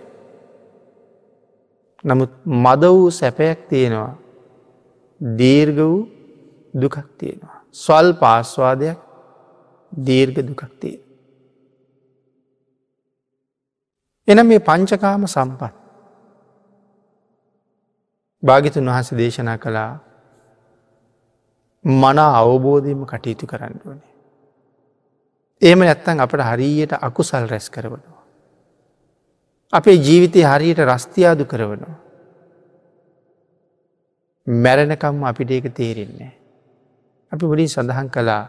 නමුත් 2.05 2.33
මද 2.65 2.83
වූ 2.89 3.11
සැපයක් 3.11 3.69
තියෙනවා 3.71 4.13
දීර්ග 5.21 5.79
වූ 5.79 6.01
දුකක් 6.75 6.97
තියෙනවා. 7.19 7.59
ස්වල් 7.75 8.13
පාස්වාදයක් 8.23 8.99
දීර්ඝ 9.93 10.43
දුකක්තිය. 10.49 10.97
එන 14.29 14.47
මේ 14.47 14.59
පංචකාම 14.59 15.27
සම්පත්. 15.27 15.84
භාගිතුන් 18.45 18.87
වහස 18.87 19.11
දේශනා 19.13 19.59
කළා 19.59 19.93
මන 21.85 22.19
අවබෝධයම 22.19 23.01
කටයුතු 23.05 23.47
කරන්න 23.47 23.81
වනේ. 23.83 24.11
ඒම 25.63 25.81
නැත්තන් 25.81 26.21
අපට 26.21 26.43
හරියට 26.43 26.93
අකුසල් 26.99 27.47
රැස් 27.47 27.69
කරවනවා. 27.71 28.23
අපේ 29.73 29.97
ජීවිතය 29.99 30.41
හරියට 30.43 30.81
රස්තියාදු 30.85 31.45
කරවනවා. 31.45 31.97
මැරණකම් 34.47 35.25
අපිට 35.25 35.51
ඒක 35.51 35.67
තේරෙන්නේ. 35.73 36.33
අපි 37.33 37.45
බොලින් 37.45 37.69
සඳහන් 37.69 38.09
කලා 38.11 38.43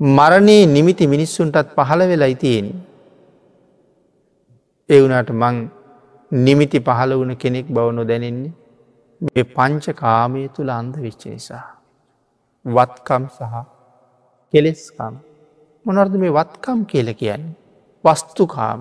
මරණයේ 0.00 0.66
නිමිති 0.68 1.06
මිනිස්සුන්ටත් 1.06 1.74
පහළ 1.76 2.02
වෙලා 2.04 2.34
තියෙන. 2.36 2.68
ඒ 4.90 5.00
වුණට 5.00 5.30
මං 5.32 5.56
නිමිති 6.30 6.78
පහළ 6.80 7.12
වුණ 7.14 7.36
කෙනෙක් 7.36 7.66
බව 7.68 7.88
නොදැනෙන්නේ 7.92 8.63
මේ 9.20 9.44
පංච 9.46 9.86
කාමය 9.94 10.42
තුළ 10.48 10.70
අන්ද 10.70 10.94
විච්ච 10.96 11.22
නිසා. 11.26 11.64
වත්කම් 12.64 13.24
සහ 13.28 13.54
කෙලෙස්කම් 14.52 15.14
මොනර්ද 15.86 16.14
මේ 16.16 16.32
වත්කම් 16.32 16.80
කියල 16.84 17.08
කියන්නේ. 17.14 17.56
වස්තුකාම 18.04 18.80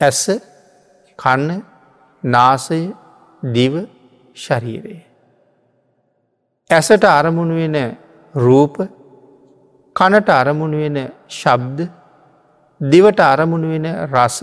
ඇස 0.00 0.22
කන්න 1.18 1.62
නාසය 2.24 2.80
දිව 3.42 3.74
ශරීරයේ. 4.36 5.04
ඇසට 6.70 7.04
අරමුණු 7.10 7.54
වෙන 7.54 7.76
රූප 8.34 8.76
කනට 9.96 10.28
අරමුණු 10.32 10.78
වෙන 10.78 10.98
ශබ්ද 11.30 11.78
දිවට 12.80 13.20
අරමුණු 13.22 13.68
වෙන 13.68 13.86
රස 14.06 14.38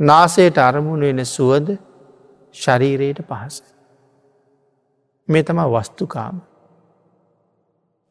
නාසයට 0.00 0.58
අරමුණු 0.58 1.04
වෙන 1.06 1.20
සුවද 1.26 1.68
ශරීරයට 2.54 3.20
පහස. 3.22 3.62
මේ 5.28 5.42
තම 5.42 5.60
වස්තුකාම. 5.66 6.36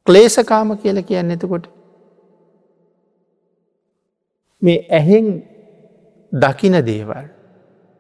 ක්ලේසකාම 0.08 0.77
කියල 0.77 0.97
කියන්න 1.03 1.32
එතකොට. 1.32 1.65
මේ 4.62 4.86
ඇහෙන් 4.89 5.27
දකින 6.32 6.75
දේවල් 6.84 7.25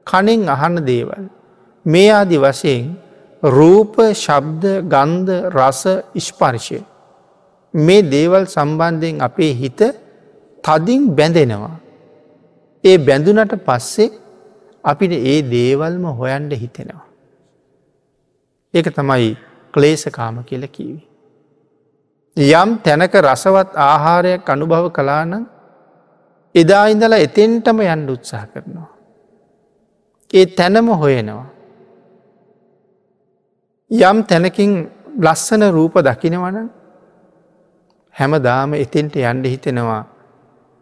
කනෙන් 0.07 0.49
අහන්න 0.49 0.85
දේවල් 0.85 1.25
මේ 1.85 2.09
ආදි 2.11 2.37
වශයෙන් 2.37 2.95
රූප 3.43 3.95
ශබ්ද 4.15 4.63
ගන්ධ 4.85 5.31
රස 5.51 5.83
ඉස්පර්ශය 6.15 6.79
මේ 7.73 8.01
දේවල් 8.05 8.45
සම්බන්ධයෙන් 8.47 9.21
අපේ 9.21 9.53
හිත 9.53 9.81
තදින් 10.63 11.01
බැඳෙනවා. 11.15 11.75
ඒ 12.83 12.97
බැඳුනට 12.97 13.53
පස්සේ 13.65 14.11
අපිට 14.83 15.13
ඒ 15.13 15.39
දේවල්ම 15.45 16.05
හොයන්ඩ 16.11 16.53
හිතෙනවා. 16.53 17.07
ඒක 18.73 18.87
තමයි 18.89 19.37
ක්ලේසකාම 19.73 20.43
කියල 20.43 20.67
කීවි. 20.67 21.01
යම් 22.37 22.69
තැනක 22.79 23.13
රසවත් 23.21 23.69
ආහාරයක් 23.77 24.49
අනුභව 24.49 24.85
කලානම් 24.91 25.45
එදා 26.55 26.85
ඉඳලා 26.87 27.19
එතෙන්ටම 27.19 27.77
යන්ඩ 27.83 28.09
උත්සාහ 28.09 28.45
කරනවා. 28.47 28.89
ඒ 30.33 30.45
තැනම 30.47 30.87
හොයනවා. 30.93 31.45
යම් 33.91 34.17
තැනකින් 34.23 34.71
ලස්සන 35.19 35.63
රූප 35.69 35.95
දකිනවන 35.99 36.57
හැම 38.15 38.33
දාම 38.41 38.73
එතෙන්ට 38.75 39.15
යන්ඩ 39.15 39.45
හිතෙනවා 39.45 40.01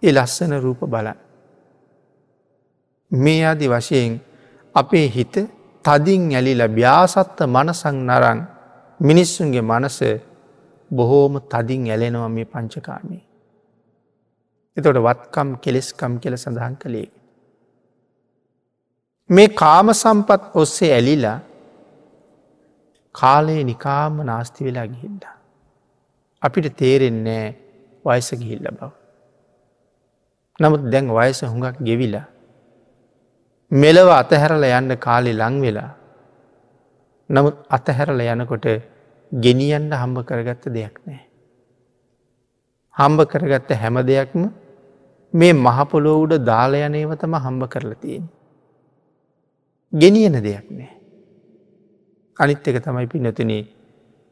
ඒ 0.03 0.11
ලස්සන 0.11 0.53
රූප 0.57 0.81
බලන්. 0.85 1.17
මේ 3.11 3.43
අදි 3.45 3.67
වශයෙන් 3.67 4.19
අපේ 4.75 5.07
හිත 5.07 5.35
තදින් 5.85 6.23
ඇලිල 6.35 6.61
්‍යාසත්ත 6.77 7.39
මනසං 7.47 7.97
නරං 8.07 8.39
මිනිස්සුන්ගේ 8.99 9.61
මනස 9.61 9.99
බොහෝම 10.91 11.33
තදින් 11.43 11.89
ඇලෙනවා 11.89 12.29
මේ 12.29 12.45
පංචකාමී. 12.45 13.23
එතොට 14.77 14.97
වත්කම් 14.97 15.49
කෙලෙස්කම් 15.63 16.13
කියල 16.19 16.37
සඳහන් 16.37 16.75
කළේ. 16.75 17.09
මේ 19.29 19.49
කාම 19.61 19.87
සම්පත් 19.93 20.41
ඔස්සේ 20.53 20.93
ඇලිලා 20.93 21.39
කාලයේ 23.15 23.63
නිකාම 23.63 24.23
නාස්ති 24.23 24.65
වෙලා 24.65 24.87
ගිහිල්ල. 24.87 25.23
අපිට 26.41 26.67
තේරෙන්නේ 26.77 27.45
වයස 28.05 28.29
ගිහිල්ල 28.41 28.67
බව. 28.69 28.91
නමුත් 30.59 30.83
දැන් 30.91 31.07
වයස 31.11 31.41
හුඟක් 31.43 31.77
ගෙවිලා. 31.83 32.27
මෙලව 33.71 34.09
අතහැරල 34.11 34.63
යන්න 34.69 34.97
කාලෙ 34.97 35.31
ලංවෙලා. 35.33 35.91
නමුත් 37.29 37.55
අතහැරල 37.69 38.21
යනකොට 38.23 38.65
ගෙනියන්ට 39.31 39.93
හම්බ 39.93 40.17
කරගත්ත 40.25 40.65
දෙයක් 40.69 40.99
නෑ. 41.05 41.21
හම්බ 42.95 43.19
කරගත්ත 43.25 43.71
හැම 43.73 44.01
දෙයක්ම 44.03 44.43
මේ 45.33 45.53
මහපොලෝ 45.55 46.17
උඩ 46.23 46.33
දාලයනේව 46.45 47.15
තම 47.15 47.35
හම්බ 47.37 47.63
කරලා 47.67 47.95
තියෙන. 47.95 48.25
ගෙනියන 49.93 50.35
දෙයක් 50.43 50.67
නෑ. 50.71 50.91
අනිත් 52.39 52.67
එක 52.67 52.83
තමයි 52.83 53.07
පිනතිනේ 53.07 53.63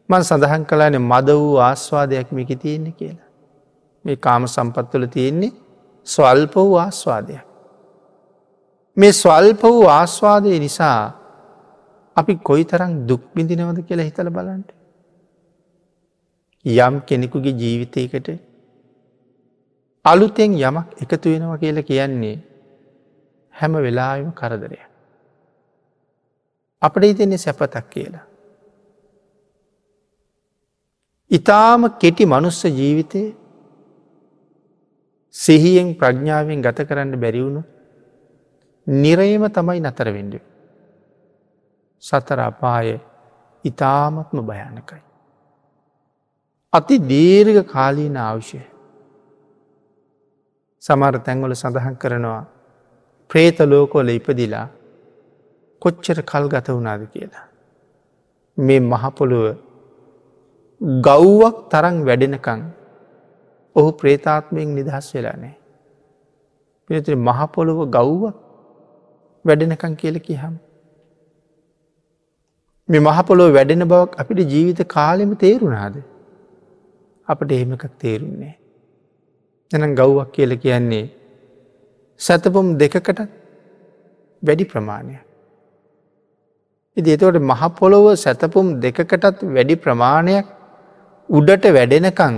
මන් 0.10 0.23
සඳහන් 0.23 0.63
කලාන 0.65 0.95
මද 0.99 1.30
වූ 1.34 1.58
ආස්වාදයක් 1.62 2.32
මේක 2.32 2.52
තියෙන්නේ 2.60 2.97
කියලා. 2.99 3.30
මේ 4.06 4.15
කාම 4.17 4.47
සම්පත්වල 4.47 5.06
තියෙන්නේ 5.08 5.52
ස්වල්ප 6.08 6.56
වූ 6.56 6.78
ආස්වාදයක්. 6.78 7.49
මේ 9.00 9.14
ස්වල්ප 9.14 9.64
වූ 9.64 9.88
ආස්වාදය 9.90 10.60
නිසා 10.60 11.00
අපි 12.18 12.34
කොයි 12.50 12.64
තරම් 12.72 12.94
දුක්බිඳිනවද 13.10 13.80
කියලා 13.88 14.08
හිතල 14.10 14.30
බලන්ට. 14.38 14.70
යම් 16.66 16.96
කෙනෙකුගේ 17.08 17.56
ජීවිතයකට 17.62 18.30
අලුතෙන් 20.06 20.58
යමක් 20.60 20.88
එකතු 21.04 21.34
වෙනවා 21.34 21.62
කියලා 21.64 21.88
කියන්නේ 21.92 22.36
හැම 23.54 23.74
වෙලාම 23.86 24.32
කරදරය. 24.34 24.80
අපට 26.82 27.04
හිතෙන්නේ 27.04 27.38
සැපතක් 27.38 27.90
කියලා. 27.90 28.26
ඉතාම 31.32 31.82
කෙටි 32.04 32.26
මනුස්ස 32.26 32.62
ජීවිතය 32.80 33.26
සිහියෙන් 35.36 35.90
ප්‍රඥාවෙන් 35.96 36.62
ගත 36.62 36.90
කරන්න 36.90 37.22
බැරිවුණු 37.24 37.62
නිරයම 38.89 39.45
තමයි 39.49 39.80
නතර 39.80 40.10
වෙන්ඩ. 40.10 40.41
සතර 42.04 42.39
අපාය 42.39 42.97
ඉතාමත්ම 43.65 44.41
භයානකයි. 44.41 45.02
අති 46.73 46.95
දීර්ඝ 47.02 47.62
කාලීන 47.65 48.17
අවශ්‍යය. 48.17 48.65
සමර 50.84 51.21
තැන්වල 51.21 51.54
සඳහන් 51.54 51.95
කරනවා 51.95 52.41
ප්‍රේත 53.30 53.60
ලෝකෝල 53.62 54.10
ඉපදිලා 54.10 54.67
කොච්චර 55.82 56.23
කල් 56.23 56.49
ගත 56.49 56.67
වුණාද 56.69 57.06
කියලා. 57.13 57.45
මේ 58.58 58.82
මහපොළුව 58.82 59.45
ගෞ්වක් 61.02 61.56
තරන් 61.71 61.97
වැඩෙනකං 62.06 62.62
ඔහු 63.75 63.89
ප්‍රේතාත්මයෙන් 63.91 64.75
නිදහස් 64.75 65.13
වෙලා 65.13 65.38
නෑ. 65.38 65.56
පිනතිර 66.89 67.15
මහපොළොව 67.15 67.86
ගෞ්වක් 67.89 68.49
වැඩෙනකං 69.50 69.96
කියල 70.02 70.18
කියහම්. 70.28 70.56
මේ 72.90 73.04
මහපොළොව 73.08 73.54
වැඩෙන 73.58 73.88
බවක් 73.92 74.20
අපිට 74.24 74.42
ජීවිත 74.54 74.82
කාලෙම 74.96 75.32
තේරුණාද. 75.44 75.96
අපට 77.28 77.56
එහෙමකක් 77.58 77.86
තේරුන්නේ. 77.98 78.54
එනම් 79.72 79.96
ගෞ්වක් 79.96 80.30
කියල 80.32 80.58
කියන්නේ 80.58 81.06
සැතපුම් 82.20 82.70
දෙකකට 82.78 83.20
වැඩි 84.44 84.70
ප්‍රමාණයක්. 84.74 85.24
ඉදි 86.98 87.10
එතවට 87.16 87.44
මහපොළොව 87.52 88.06
සැතපුම් 88.18 88.68
දෙකකටත් 88.86 89.44
වැඩි 89.56 89.76
ප්‍රමාණයක් 89.84 90.48
උඩට 91.30 91.66
වැඩෙනකං 91.78 92.38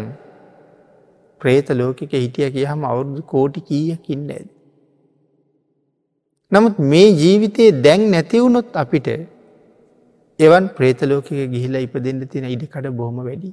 ප්‍රේත 1.42 1.70
ලෝකික 1.72 2.12
හිටිය 2.16 2.50
කියහම 2.56 2.82
අවුරුදු 2.86 3.22
කෝටි 3.24 3.62
කීයකින්න 3.70 4.28
ඇද. 4.30 4.48
නමුත් 6.52 6.80
මේ 6.92 7.10
ජීවිතයේ 7.14 7.72
දැන් 7.82 8.02
නැතිවුණොත් 8.12 8.72
අපිට 8.74 9.08
එවන් 10.40 10.66
ප්‍රේතලෝකක 10.78 11.30
ගිහිලා 11.54 11.86
ඉපදෙන්ට 11.88 12.32
තින 12.32 12.46
ඉඩකඩ 12.46 12.88
බොහොම 12.92 13.20
වැඩි. 13.20 13.52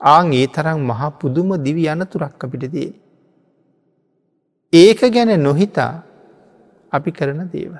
ආං 0.00 0.32
ඒ 0.32 0.46
තරම් 0.48 0.80
මහා 0.82 1.10
පුදුම 1.20 1.50
දිවි 1.66 1.84
අනතුරක් 1.88 2.44
අපිට 2.44 2.64
දේ. 2.72 2.90
ඒක 4.72 5.00
ගැන 5.14 5.32
නොහිතා 5.40 5.92
අපි 6.92 7.10
කරන 7.12 7.42
දේවල්. 7.52 7.76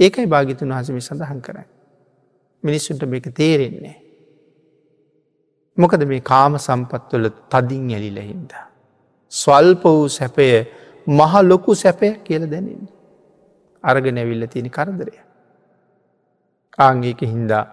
ඒකයි 0.00 0.26
භාගිතුන් 0.26 0.72
වහසම 0.72 0.98
සඳහන් 0.98 1.40
කරයි. 1.40 1.66
මිනිස්සුන්ට 2.64 3.04
මේක 3.06 3.26
තේරෙන්නේ. 3.34 3.96
මොකද 5.78 6.02
මේ 6.06 6.20
කාම 6.22 6.58
සම්පත්වල 6.58 7.26
තදින් 7.48 7.88
ඇලිලහින්ද. 7.90 8.52
ස්වල්ප 9.32 9.84
වූ 9.84 10.08
සැපය 10.10 10.46
මහ 11.06 11.42
ලොකු 11.42 11.74
සැපයක් 11.74 12.24
කියල 12.24 12.50
දැනෙන්. 12.50 12.88
අර්ග 13.84 14.04
නැවිල්ල 14.12 14.46
තියෙන 14.46 14.70
කරදරය. 14.70 15.14
ආංගේක 16.78 17.20
හින්දා 17.20 17.64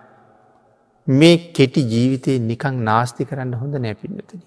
මේ 1.08 1.38
කෙටි 1.52 1.82
ජීවිතය 1.82 2.40
නිකං 2.40 2.84
නාස්ති 2.84 3.26
කරන්න 3.26 3.54
හොඳ 3.56 3.76
නැපින්නතන. 3.76 4.42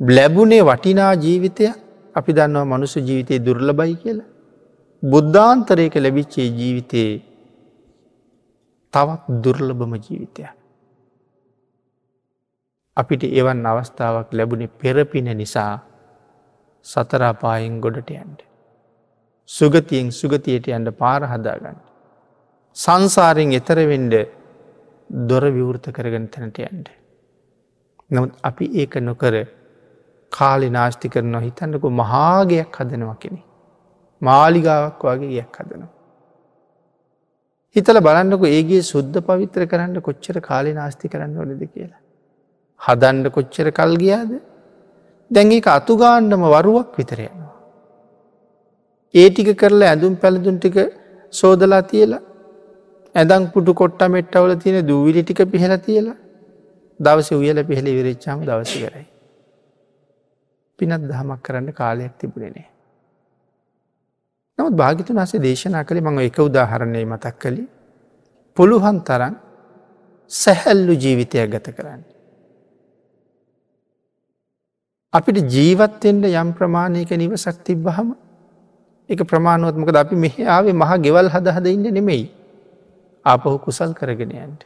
බ්ලැබුණේ 0.00 0.62
වටිනා 0.62 1.14
ජීවිතය 1.14 1.66
අපි 2.14 2.32
දන්නවා 2.32 2.64
මනුස 2.64 2.96
ජීවිතය 2.96 3.38
දුර්ලබයි 3.38 3.94
කියලා. 3.94 4.30
බුද්ධාන්තරයක 5.02 5.94
ලැබිච්චේ 5.96 6.48
ජීවිතයේ 6.58 7.22
තවත් 8.92 9.22
දුර්ලභම 9.44 9.94
ජීවිතය. 9.96 10.42
අපිට 12.96 13.22
එවන් 13.24 13.66
අවස්ථාවක් 13.66 14.28
ලැබුණේ 14.32 14.74
පෙරපින 14.80 15.24
නිසා 15.24 15.91
සතරාපායෙන් 16.84 17.80
ගොඩට 17.80 18.10
යන්ට. 18.10 18.40
සුගතියෙන් 19.48 20.10
සුගතියට 20.10 20.66
යන්ට 20.68 20.90
පාර 20.96 21.22
හදාගන්න. 21.24 21.78
සංසාරයෙන් 22.76 23.52
එතරවෙන්ඩ 23.52 24.14
දොර 25.10 25.44
විවෘත 25.50 25.86
කරගන 25.96 26.28
තැනට 26.28 26.58
යන්ට. 26.58 26.88
නමුත් 28.10 28.32
අපි 28.42 28.70
ඒක 28.74 28.94
නොකර 29.00 29.34
කාලි 30.32 30.68
නාස්ති 30.70 31.08
කරනවා 31.08 31.46
හිතන්නකු 31.46 31.88
මහාගයක් 31.92 32.78
හදනවා 32.80 33.18
කෙනෙ. 33.22 33.42
මාලිගාවක් 34.22 35.02
වගේ 35.04 35.34
යක් 35.38 35.58
හදනවා. 35.58 35.90
හිතල 37.76 37.98
බලන්නක 38.00 38.42
ඒගේ 38.48 38.82
සුද්ධ 38.82 39.18
පවිත්‍ර 39.28 39.66
කරන්න 39.66 40.00
කොච්චර 40.08 40.40
කාලි 40.40 40.72
නාස්ති 40.74 41.08
කරන්න 41.08 41.36
ඕනද 41.38 41.62
කියලා. 41.66 42.00
හදන්ඩ 42.80 43.30
කොච්චර 43.30 43.70
කල් 43.70 43.94
ගියාද 43.96 44.32
දැන් 45.32 45.52
ඒක 45.52 45.66
අතුගාන්නම 45.68 46.44
වරුවක් 46.54 46.98
විතරයනවා. 46.98 47.52
ඒ 49.14 49.28
ටික 49.30 49.50
කරලා 49.56 49.92
ඇඳුම් 49.92 50.14
පැළඳුන් 50.16 50.58
ටික 50.58 50.76
සෝදලා 51.32 51.82
තියලා 51.84 52.22
ඇදං 53.14 53.44
පුටු 53.54 53.72
කොට්ට 53.74 54.02
මෙට්ටවල 54.08 54.54
තියෙන 54.56 54.86
දූවිලි 54.86 55.22
ටික 55.22 55.40
පිහල 55.46 55.74
තියලා 55.78 56.18
දවස 57.00 57.30
උයල 57.32 57.58
පිහෙළ 57.64 57.88
විරච්චාම 57.98 58.38
දවස 58.42 58.74
කරයි. 58.82 59.06
පිනත් 60.78 61.02
දහමක් 61.10 61.40
කරන්න 61.42 61.72
කාලයක් 61.72 62.14
තිබුණනේ. 62.18 62.68
නමුත් 64.58 64.74
භාගිතුන් 64.74 65.18
අසේ 65.18 65.40
දේශනා 65.40 65.84
කළේ 65.84 66.06
මඟ 66.06 66.28
එක 66.28 66.38
උදාහරණය 66.40 67.04
මතක් 67.04 67.34
කළි 67.42 67.64
පුළුවන් 68.56 68.98
තරන් 69.08 69.34
සැහැල්ලු 70.30 70.94
ජීවිතයක් 70.94 71.48
ගත 71.50 71.68
කරන්න. 71.76 72.11
අපිට 75.12 75.38
ජීවත්තෙන්ට 75.46 76.24
යම් 76.24 76.52
ප්‍රමාණයක 76.56 77.10
නිවසක් 77.12 77.58
තිබ්බහම 77.64 78.14
එක 79.08 79.20
ප්‍රමාණුවත්මකද 79.22 79.96
අපි 79.96 80.16
මෙහ 80.16 80.36
ආවේ 80.46 80.72
මහ 80.72 80.92
ගෙවල් 81.04 81.28
හද 81.28 81.46
හද 81.48 81.66
ඉන්න 81.68 81.88
නෙමෙයි 81.90 82.24
ආපහු 83.26 83.58
කුසල් 83.58 83.92
කරගෙනයන්ට. 83.92 84.64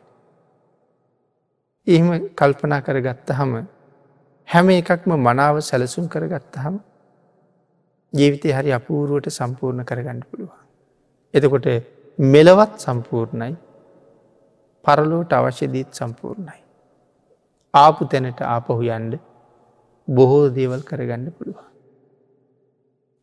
එහෙම 1.87 2.31
කල්පනා 2.33 2.81
කර 2.81 2.99
ගත්ත 3.01 3.29
හම 3.33 3.53
හැම 4.49 4.67
එකක්ම 4.71 5.11
මනාව 5.19 5.61
සැලසුම් 5.61 6.07
කරගත්තහම 6.09 6.79
ජීවිතය 8.13 8.49
හරි 8.53 8.71
අපූරුවට 8.73 9.31
සම්පූර්ණ 9.33 9.85
කරගන්න 9.85 10.21
පුළුවන්. 10.23 10.63
එතකොට 11.35 11.67
මෙලවත් 12.19 12.73
සම්පූර්ණයි 12.79 13.55
පරලෝට 14.85 15.33
අවශ්‍යදීත් 15.35 15.91
සම්පූර්ණයි. 15.93 16.61
ආපු 17.75 18.03
තැනට 18.07 18.41
ආපහු 18.47 18.83
යන්ඩ 18.89 19.15
බොහෝ 20.09 20.45
දේවල් 20.51 20.83
කරගන්න 20.83 21.27
පුළුවන්. 21.33 21.67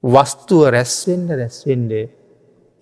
වස්තුව 0.03 0.63
රැස්වෙන්ඩ 0.69 1.29
රැස්වෙන්ඩ 1.31 1.91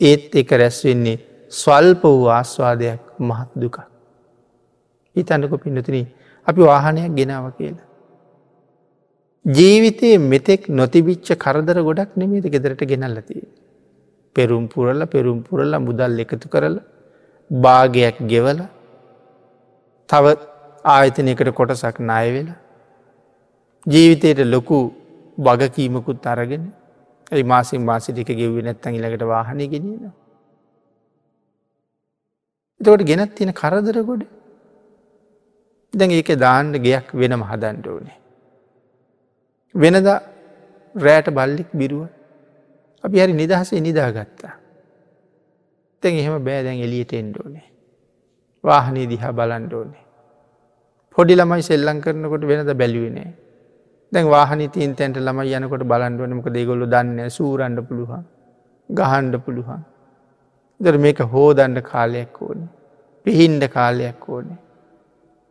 ඒත් 0.02 0.36
එක 0.36 0.52
රැස්වෙන්නේ 0.54 1.22
ස්වල්ප 1.52 2.04
වූ 2.04 2.28
ආස්වාදයක් 2.30 3.02
මහත් 3.20 3.50
දුක. 3.56 3.78
හිතන්නක 5.16 5.54
පින්නතුන 5.64 5.98
අපි 6.48 6.62
වාහනයක් 6.62 7.16
ගෙනාව 7.16 7.46
කියලා. 7.58 7.88
ජීවිතයේ 9.46 10.24
මෙතෙක් 10.24 10.70
නොතිබිච්ච 10.72 11.30
කරදර 11.38 11.78
ගොඩක් 11.82 12.12
නෙමේද 12.16 12.46
ගෙදරට 12.46 12.82
ගෙනල්ලතිය. 12.92 13.44
පෙරුම් 14.36 14.68
පුරල්ල 14.68 15.02
පෙරුම් 15.08 15.40
පුරල්ල 15.44 15.74
මුදල් 15.80 16.20
එකතු 16.24 16.48
කරල 16.50 16.76
භාගයක් 17.52 18.18
ගෙවල 18.32 18.60
තව 20.10 20.26
ආයතනයකට 20.86 21.50
කොටසක් 21.54 21.98
නාය 22.02 22.28
වෙලා 22.36 22.61
ජීවිතයට 23.88 24.46
ලොකු 24.46 24.78
වගකීමකුත් 25.38 26.26
අරගෙන 26.28 26.64
ඇයි 27.32 27.44
මාසින් 27.44 27.82
මාසිටික 27.82 28.30
ගෙව්ව 28.40 28.62
නැත්තන් 28.64 28.96
ඉලකට 28.96 29.24
වාහනය 29.24 29.66
ගෙනන. 29.68 30.12
එතකොට 32.82 33.04
ගෙනත් 33.04 33.36
තියෙන 33.36 33.54
කරදර 33.54 33.98
ගොඩ 34.04 34.24
දැන් 35.94 36.12
ඒක 36.12 36.32
දාන්න 36.38 36.74
ගයක් 36.78 37.08
වෙනම 37.14 37.44
හදන්ඩ 37.50 37.88
ඕනේ. 37.88 38.18
වෙනද 39.76 40.08
රෑට 40.96 41.28
බල්ලික් 41.38 41.70
බිරුව 41.74 42.08
අපි 43.04 43.18
හරි 43.20 43.34
නිදහසේ 43.34 43.82
නිදාගත්තා. 43.82 44.54
තැන් 46.04 46.16
එහෙම 46.16 46.44
බෑදැන් 46.44 46.80
එලියට 46.86 47.14
එන්ඩෝනේ. 47.14 47.68
වාහනී 48.64 49.10
දිහා 49.12 49.34
බලන්ඩ 49.34 49.74
ඕනේ. 49.74 50.04
පොඩි 51.16 51.34
ළමයි 51.36 51.64
සෙල්ලං 51.64 52.02
කරනකොට 52.04 52.44
වෙනද 52.50 52.72
බැලිවිනේ. 52.82 53.32
දැන් 54.12 54.28
වාහනි 54.28 54.68
තිීන් 54.68 54.94
තැන්ට 54.96 55.18
ළම 55.18 55.40
යනකොට 55.60 55.84
බලන්ඩුවනමක 55.84 56.48
දෙගොල්ලු 56.58 56.86
දන්න 56.94 57.30
සූරන්ඩ 57.30 57.80
පුළුවන් 57.88 58.24
ගහන්ඩ 58.90 59.36
පුළුවන්. 59.46 59.82
දර 60.80 60.98
මේක 60.98 61.20
හෝදන්ඩ 61.34 61.80
කාලයක් 61.84 62.42
ඕනේ. 62.42 62.70
පිහින්ඩ 63.26 63.64
කාලයක් 63.70 64.24
ඕනේ. 64.30 64.58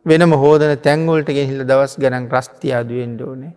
වෙනම 0.05 0.33
හෝදන 0.33 0.73
තැංගොල්ට 0.87 1.29
ගෙහිල්ල 1.29 1.63
දවස් 1.63 1.95
ගනන් 1.97 2.27
රස්තියාදුවෙන්ඩ 2.29 3.21
ඕනේ. 3.21 3.53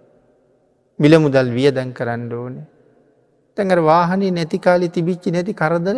මිල 0.98 1.18
මුදල් 1.18 1.50
වියදැන් 1.56 1.92
කරන්න 1.92 2.32
ඕනේ. 2.32 2.66
තැඟර 3.56 3.80
වාහනී 3.82 4.30
නැතිකාලි 4.30 4.88
තිබිච්චි 4.88 5.30
නැති 5.30 5.54
කරදර 5.54 5.96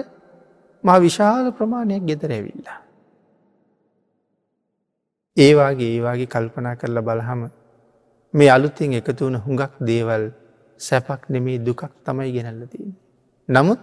මා 0.85 0.99
විශාල 0.99 1.53
ප්‍රමාණයක් 1.53 2.03
ගෙදර 2.11 2.31
ඇවිල්ලා. 2.31 2.81
ඒවාගේ 5.37 5.91
ඒවාගේ 5.95 6.33
කල්පනා 6.35 6.75
කරලා 6.77 7.07
බලහම 7.09 7.43
මේ 8.35 8.51
අලුතින් 8.51 8.93
එකතු 8.93 9.27
වන 9.27 9.37
හුඟක් 9.37 9.73
දේවල් 9.81 10.25
සැපක් 10.81 11.29
නෙමේ 11.31 11.59
දුකක් 11.59 11.83
තමයි 12.05 12.33
ගෙනල්ලතින්. 12.33 12.95
නමුත් 13.49 13.81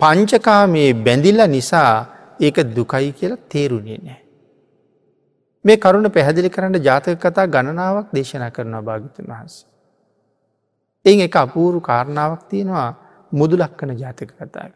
පංචකා 0.00 0.66
මේ 0.66 0.94
බැඳිල්ල 0.96 1.42
නිසා 1.48 1.92
ඒක 2.40 2.56
දුකයි 2.76 3.12
කියලා 3.12 3.44
තේරුණේ 3.48 3.98
නෑ. 3.98 4.20
මේ 5.64 5.76
කරුණ 5.76 6.10
පැහැදිලි 6.10 6.50
කරන්න 6.50 6.78
ජාතක 6.78 7.18
කතා 7.18 7.46
ගණනාවක් 7.46 8.08
දේශනා 8.14 8.50
කරනවා 8.50 8.82
භාගිතන් 8.82 9.26
වහන්ස. 9.28 9.56
එ 11.04 11.10
එක 11.26 11.36
අපූරු 11.36 11.80
කාරණාවක් 11.80 12.42
තියෙනවා 12.48 12.90
මුදුලක් 13.32 13.72
කන 13.76 13.96
ජාතක 13.96 14.30
කතාව. 14.38 14.72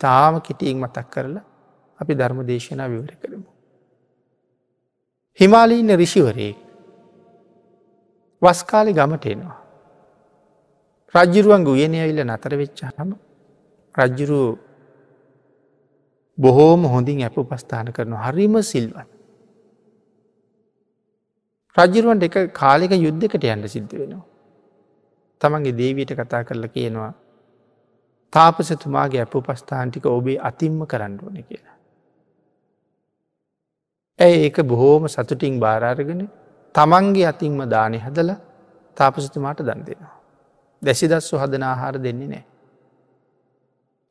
තාම 0.00 0.40
කිටියෙන් 0.40 0.78
මතක් 0.78 1.06
කරලා 1.10 1.44
අපි 2.00 2.12
ධර්ම 2.14 2.40
දේශනා 2.46 2.88
විවර 2.88 3.12
කරමු. 3.22 3.48
හිමාලීන්න 5.40 5.96
රිෂිවරයෙක් 5.96 6.67
වස්කාලි 8.42 8.92
ගමට 8.92 9.26
එනවා. 9.26 9.58
රජ්ජුරුවන් 11.14 11.64
ගුයනය 11.64 11.98
ඇවිල්ල 11.98 12.24
නතර 12.24 12.54
වෙච්චහම 12.56 13.10
රජ්ජුරු 13.94 14.40
බොහෝම 16.38 16.82
හොඳින් 16.84 17.22
ඇප 17.22 17.38
උපස්ථාන 17.38 17.92
කරන 17.92 18.14
හරිම 18.16 18.58
සිල්වන්. 18.62 19.06
රජ්ජුරුවන්ට 21.76 22.28
එක 22.28 22.36
කාලික 22.52 22.92
යුද්ධකට 22.96 23.44
යන්න 23.46 23.68
සිද්ධ 23.68 23.94
වෙනවා. 23.94 24.26
තමන්ගේ 25.40 25.78
දේවීට 25.80 26.12
කතා 26.14 26.42
කරලා 26.44 26.74
කියනවා 26.76 27.12
තාපසතුමාගේ 28.32 29.20
ඇප 29.20 29.34
උපස්ථාන්ටික 29.34 30.06
ඔබේ 30.08 30.38
අතිම්ම 30.40 30.80
කරන්න 30.86 31.18
ඕන 31.20 31.36
කියලා. 31.40 31.76
ඇය 34.18 34.34
ඒක 34.44 34.56
බොහෝම 34.64 35.08
සතුටින් 35.08 35.58
බාරාරගෙන 35.60 36.22
තමන්ගේ 36.74 37.26
අතින්ම 37.26 37.60
දානය 37.66 37.98
හදල 37.98 38.30
තාපසතුමාට 38.96 39.60
දන් 39.60 39.80
දෙෙනවා. 39.82 40.14
දැසිදස්සු 40.82 41.34
හදන 41.36 41.62
ආහාර 41.64 41.94
දෙන්නේ 41.98 42.28
නෑ. 42.28 42.44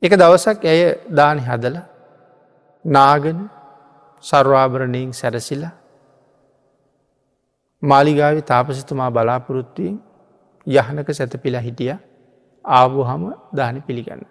එක 0.02 0.12
දවසක් 0.14 0.64
ඇය 0.64 0.80
දානි 1.10 1.42
හදල 1.42 1.76
නාගන 2.84 3.38
සර්වාභරණයෙන් 4.24 5.12
සැරසිලා 5.12 5.74
මාලිගාව 7.82 8.42
තාපසතුමා 8.42 9.10
බලාපොරොත්තුවෙන් 9.10 9.96
යහනක 10.66 11.08
සැතපිලා 11.12 11.60
හිටිය 11.60 11.94
ආවහම 12.64 13.22
දානි 13.52 13.80
පිළිගන්න. 13.80 14.22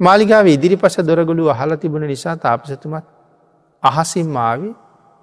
මාලිගාව 0.00 0.46
ඉදිරි 0.46 0.76
පස 0.76 0.96
දොරගොලු 1.00 1.48
අහල 1.48 1.76
තිබුණ 1.76 2.06
නිසා 2.06 2.36
තාපසතුමත් 2.38 3.04
අහසින් 3.82 4.28
මාවි 4.28 4.70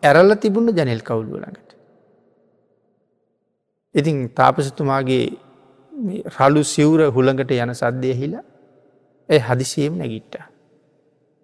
ඇරල්ල 0.04 0.36
තිබුණ 0.36 0.70
ජනෙල් 0.70 1.02
කවුල්ුව 1.02 1.36
ළඟට. 1.36 1.70
ඉතින් 3.96 4.18
තාපසතුමාගේ 4.32 5.26
රලු 6.38 6.64
සිවුර 6.66 7.02
හුළඟට 7.10 7.52
යන 7.56 7.74
සද්ධය 7.74 8.14
හිලා 8.14 8.46
ඇ 9.30 9.40
හදිසියම් 9.40 9.94
නැගිට්ට. 9.98 10.36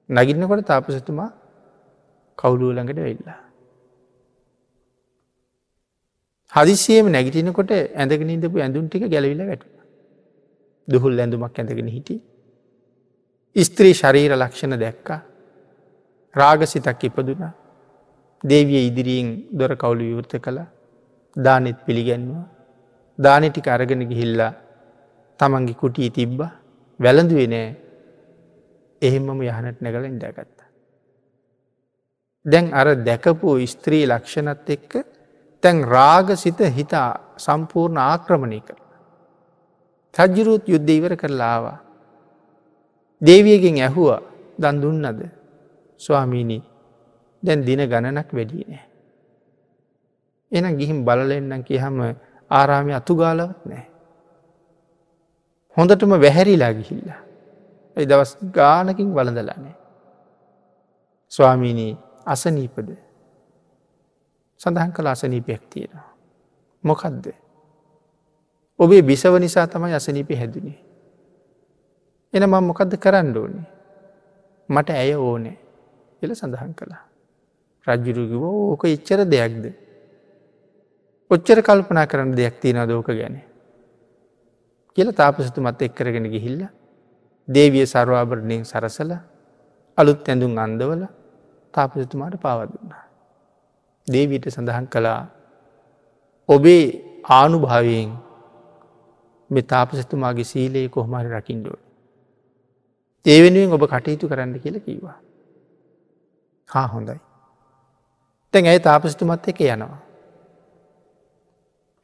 නගින්නකොට 0.09 0.65
තාපසතුමා 0.65 1.29
කවුලුව 2.37 2.71
ළඟට 2.71 2.99
වෙල්ලා. 2.99 3.39
හදිසියම 6.53 7.05
නැගිටිනකොට 7.07 7.71
ඇඳගෙන 7.71 8.29
ඉදපු 8.29 8.57
ඇඳුම් 8.57 8.87
ටික 8.87 9.07
ගැලවිල 9.07 9.45
වැට. 9.45 9.63
දුහුල් 10.87 11.17
ඇඳුමක් 11.17 11.55
ඇඳගෙන 11.55 11.89
හිටි. 11.89 12.15
ස්ත්‍රී 13.55 13.93
ශරීර 13.93 14.31
ලක්ෂණ 14.33 14.79
දැක්කා 14.79 15.19
රාගසිතක් 16.35 17.03
ඉපදුනා 17.03 17.53
දේවිය 18.43 18.87
ඉදිරියෙන් 18.87 19.29
දොර 19.51 19.75
කවුලු 19.75 20.03
විවෘත 20.09 20.33
කළ 20.37 20.59
දානෙත් 21.35 21.79
පිළිගැන්වා 21.85 22.47
දානෙටික 23.19 23.67
අරගෙන 23.67 24.07
ගිහිල්ලා 24.07 24.53
තමන්ගේ 25.39 25.75
කුටිය 25.75 26.09
තිබ්බ 26.09 26.39
වැළඳුවේ 26.99 27.47
නෑ 27.47 27.67
එහෙමම 29.01 29.41
යහනට 29.41 29.81
නැගලින් 29.81 30.19
දැගත්ත. 30.19 30.57
දැන් 32.45 32.73
අර 32.73 32.87
දැකපු 32.97 33.59
ස්ත්‍රී 33.65 34.07
ලක්ෂණත් 34.07 34.69
එක්ක 34.69 34.91
තැන් 35.63 35.83
රාග 35.85 36.35
සිත 36.35 36.59
හිතා 36.77 37.09
සම්පූර්ණ 37.37 37.99
ආක්‍රමණය 37.99 38.61
කර. 38.61 38.79
සජ්ජරුත් 40.15 40.63
යුද්ධ 40.67 40.89
ඉවර 40.89 41.13
කරලාවා. 41.15 41.77
දේවියගෙන් 43.21 43.77
ඇහුවා 43.77 44.21
දන් 44.57 44.81
දුන්නද 44.81 45.21
ස්වාමීණී 46.01 46.68
දැන් 47.43 47.65
දින 47.65 47.81
ගණනක් 47.81 48.29
වැඩී 48.31 48.65
නෑ. 48.67 48.83
එන 50.51 50.65
ගිහිම් 50.77 51.05
බලලෙන්න්න 51.05 51.63
කියහම 51.63 51.97
ආරාමි 52.51 52.93
අතුගාලවත් 52.93 53.65
නෑ. 53.65 53.85
හොඳටම 55.77 56.11
වැහැරිලා 56.17 56.73
ගිහිල්ලා. 56.73 57.21
ඇයි 57.97 58.09
දවස් 58.09 58.37
ගානකින් 58.51 59.13
වලඳලානේ. 59.15 59.75
ස්වාමීණී 61.31 61.97
අසනීපද 62.25 62.89
සඳහන් 64.59 64.91
කළ 64.91 65.07
අසනීපයක් 65.07 65.63
තියෙනවා. 65.69 66.09
මොකක්ද. 66.83 67.25
ඔබේ 68.79 69.01
බිසව 69.01 69.39
නිසා 69.39 69.67
තමයි 69.67 69.93
අසනීපය 69.93 70.35
හැදුනේ. 70.35 70.79
එන 72.33 72.43
මං 72.43 72.63
මොකක්ද 72.63 72.97
කරන්න 72.97 73.37
ඕනේ. 73.37 73.67
මට 74.69 74.89
ඇය 74.91 75.13
ඕනේ 75.15 75.57
එල 76.21 76.35
සඳහන් 76.35 76.73
කළා. 76.75 77.08
රජ්ජුරුකිව 77.87 78.41
ඕක 78.43 78.83
එච්චර 78.85 79.25
දෙයක්ද. 79.25 79.65
ඔච්චර 81.31 81.61
කල්පනා 81.61 82.05
කරන්න 82.05 82.35
දෙයක් 82.35 82.59
තියෙන 82.61 82.87
දෝක 82.87 83.07
ගැන. 83.09 83.41
කියල 84.97 85.11
තාපසතුමත් 85.13 85.81
එක් 85.81 85.93
කරගෙන 85.93 86.27
ගිහිල්ල 86.27 86.67
දේවිය 87.47 87.85
සර්වාභරණයෙන් 87.85 88.63
සරසල 88.63 89.11
අලුත් 89.97 90.25
ඇඳුම් 90.25 90.57
අන්දවල 90.57 91.03
තාපසතුමාට 91.73 92.35
පාවදුන්නා. 92.37 93.03
දේවීට 94.07 94.49
සඳහන් 94.49 94.87
කළා 94.87 95.21
ඔබේ 96.49 96.83
ආනුභාවයෙන් 97.29 98.11
මෙ 99.49 99.61
තාපසතුමාගේ 99.63 100.43
සීලයේ 100.43 100.89
කොහොමරි 100.89 101.29
රකිින්ඩුව. 101.29 101.77
ඒ 103.25 103.39
වෙනුවෙන් 103.43 103.75
ඔබ 103.75 103.83
කටයුතු 103.87 104.25
කරන්න 104.27 104.59
කියල 104.59 104.77
කීවා. 104.79 105.17
හා 106.69 106.87
හොඳයි. 106.87 107.19
තැන් 108.53 108.65
ඇයි 108.65 108.79
තාපස්තුමත් 108.79 109.47
එක 109.47 109.61
යනවා. 109.61 109.99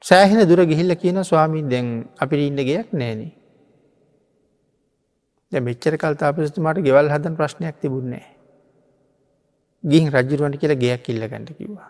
සෑහෙන 0.04 0.48
දුර 0.50 0.62
ගිහිල්ල 0.66 0.96
කියන 0.96 1.24
ස්වාමීන් 1.24 1.70
දැන් 1.70 1.88
අපිට 2.20 2.42
ඉන්න 2.42 2.62
ගයක් 2.62 2.94
නෑනේ. 2.94 3.34
මෙච්චර 5.52 5.98
කල් 5.98 6.16
තාපස්තුමාට 6.16 6.82
ගෙවල් 6.82 7.10
හදන් 7.10 7.36
ප්‍රශ්නයක් 7.36 7.82
තිබුණේ. 7.82 8.26
ගිහින් 9.84 10.12
රජරුවන්ට 10.12 10.60
කියලා 10.62 10.82
ගයක් 10.84 11.04
කිල්ලගන්නට 11.04 11.58
කිව්වා. 11.58 11.90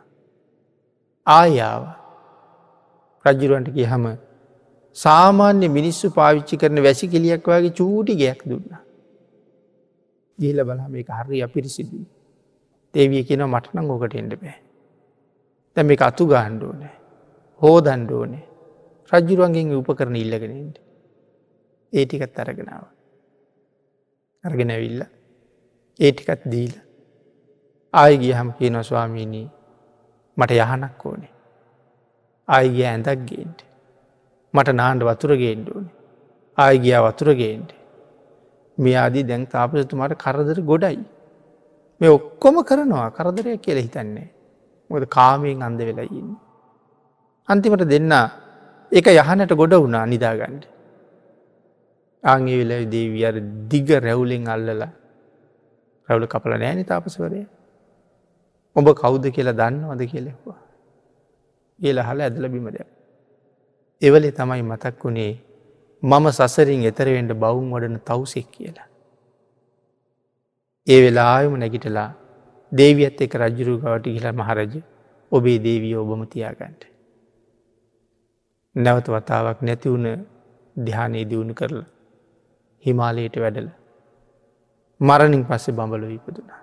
ආයාව 1.28 1.84
රජරුවන්ට 3.26 3.74
කිය 3.76 3.86
හම 3.86 4.08
සාමාන්‍ය 4.98 5.68
මිනිස්සු 5.70 6.12
පාවිච්චි 6.12 6.58
කරන 6.58 6.84
වැසි 6.84 7.08
කෙලියක් 7.08 7.48
වගේ 7.48 7.74
චූටි 7.74 8.16
ගයක් 8.16 8.44
දුන්න. 8.46 8.70
ගිහිල 10.40 10.64
බලහම 10.64 10.94
එක 10.96 11.10
හරි 11.10 11.44
අපිරිසිදුයි. 11.44 12.15
තේවිය 12.96 13.24
කියන 13.28 13.44
මටනං 13.46 13.92
ඕකට 13.92 14.16
එන්ඩ 14.16 14.36
බෑ. 14.42 14.58
තැම 15.76 15.90
එක 15.92 16.02
අතු 16.02 16.28
ගාණ්ඩුවනෑ 16.28 16.94
හෝ 17.62 17.78
දණ්ඩුවනේ 17.82 18.44
රජ්ජුරුවන්ගෙන් 19.12 19.74
උපකරන 19.80 20.16
ඉල්ලගෙනෙන්ට 20.16 20.78
ඒටිකත් 21.94 22.40
අරගෙනාව. 22.40 22.86
අරගෙන 24.44 24.74
ඇවිල්ල 24.76 25.02
ඒටිකත් 26.00 26.48
දීල 26.54 26.76
ආයගිය 27.94 28.34
හම 28.34 28.50
කියන 28.60 28.78
ස්වාමීණී 28.84 29.48
මට 30.38 30.52
යහනක් 30.58 31.06
ඕනේ. 31.06 31.34
ආයගිය 32.48 32.86
ඇඳක් 32.86 33.28
ගේන්ට 33.30 33.60
මට 34.54 34.78
නාන්ඩ 34.82 35.08
වතුර 35.10 35.36
ගේන්ඩුවනේ 35.44 35.94
ආයගියා 36.58 37.04
වතුර 37.06 37.30
ගේන්ට 37.42 37.76
මේ 38.78 38.96
ආදී 38.98 39.24
දැන් 39.30 39.44
තාපසතුමාට 39.48 40.16
කරදර 40.24 40.60
ගොඩයි. 40.62 41.00
මේ 42.02 42.10
ඔක්කොම 42.10 42.56
කරනවා 42.64 43.10
කරදරයක් 43.12 43.62
කියල 43.62 43.80
හිතන්නේ 43.80 44.28
මොද 44.90 45.04
කාමයෙන් 45.08 45.62
අන්ද 45.62 45.80
වෙලයින්න. 45.80 46.30
අන්තිමට 47.50 47.86
දෙන්න 47.88 48.14
එක 48.92 49.08
යහනට 49.14 49.52
ගොඩ 49.54 49.74
වුණා 49.76 50.06
නිදාගන්ඩ. 50.06 50.64
ආගේ 52.24 52.60
වෙල 52.62 52.74
දේවී 52.90 53.26
අර 53.26 53.36
දිග 53.72 53.90
රැවුලෙන් 53.98 54.48
අල්ලලා 54.48 54.92
රැවුල 56.10 56.28
කපල 56.28 56.54
නෑනි 56.56 56.84
තාපසවරය. 56.84 57.42
ඔබ 58.76 58.88
කෞුද 58.94 59.26
කියලා 59.30 59.60
දන්නවද 59.62 60.02
කියලෙක්වා. 60.12 60.60
ඒල 61.80 62.00
හල 62.00 62.20
ඇදල 62.22 62.48
බිමද. 62.50 62.78
එවලේ 64.02 64.32
තමයි 64.32 64.64
මතක් 64.64 65.04
වුණේ 65.04 65.34
මම 66.04 66.26
සසරින් 66.32 66.84
එතරවෙන්ට 66.84 67.32
බවුම් 67.36 67.72
වඩන 67.72 67.98
තවසෙක් 68.02 68.48
කියලා. 68.52 68.88
ඒ 70.88 71.00
වෙලා 71.02 71.30
ආයම 71.36 71.54
නැගිටලා 71.58 72.10
දේවියත් 72.72 73.22
එක 73.22 73.36
රජ්ජුරු 73.36 73.74
ගවට 73.78 74.06
කියලා 74.08 74.34
මහරජ 74.34 74.74
ඔබේ 75.32 75.58
දේවිය 75.58 75.96
ඔබම 75.96 76.22
තියාගන්ට. 76.26 76.82
නැවත 78.76 79.08
වතාවක් 79.08 79.60
නැතිවුණ 79.62 80.08
දිහානයේ 80.76 81.26
දියුණු 81.30 81.54
කරලා 81.54 81.88
හිමාලයට 82.84 83.36
වැඩල 83.38 83.70
මරණින් 85.02 85.44
පස්සෙ 85.46 85.72
බඹලො 85.72 86.08
ඉපදුනා. 86.10 86.62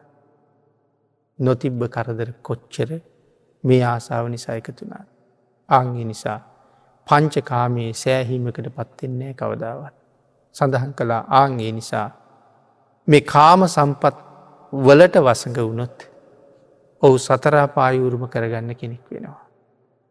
නොතිබ්බ 1.39 1.83
කරදර 1.89 2.31
කොච්චර 2.43 2.91
මේ 3.65 3.83
ආසාාව 3.85 4.27
නිසා 4.29 4.55
එකතුනා. 4.55 5.05
අංගි 5.69 6.05
නිසා 6.05 6.41
පංචකාමයේ 7.07 7.93
සෑහීමකට 7.95 8.67
පත්වෙන්නේ 8.71 9.35
කවදාවත්. 9.35 9.95
සඳහන් 10.57 10.93
කළා 10.93 11.23
ආංගේ 11.33 11.73
නිසා 11.73 12.09
මේ 13.09 13.21
කාම 13.23 13.67
සම්පත් 13.67 14.17
වලට 14.73 15.17
වසඟ 15.19 15.59
වුණොත් 15.61 16.09
ඔහු 17.03 17.17
සතරාපායුරුම 17.19 18.25
කරගන්න 18.29 18.75
කෙනෙක් 18.75 19.05
වෙනවා. 19.11 19.43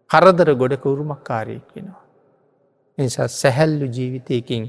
කරදර 0.10 0.50
ගොඩක 0.56 0.86
උරුමක් 0.86 1.22
කාරයෙක් 1.24 1.68
වෙනවා. 1.76 2.04
නිසා 2.98 3.28
සැහැල්ලු 3.30 3.86
ජීවිතයකින් 3.88 4.66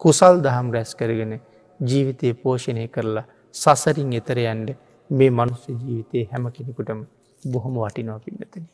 කුසල් 0.00 0.36
දහම් 0.40 0.68
රැස් 0.72 0.92
කරගෙන 0.94 1.32
ජීවිතය 1.80 2.34
පෝෂණය 2.34 2.86
කරලා 2.88 3.26
සසරින් 3.54 4.12
එතරයන්ට 4.12 4.70
මේ 5.10 5.30
මනුස්ස 5.30 5.66
ජීවිතය 5.80 6.28
හැම 6.30 6.46
කෙනෙකුටම 6.52 7.02
බොහොම 7.42 7.74
වටිනෝ 7.76 8.18
පින්නතන. 8.20 8.64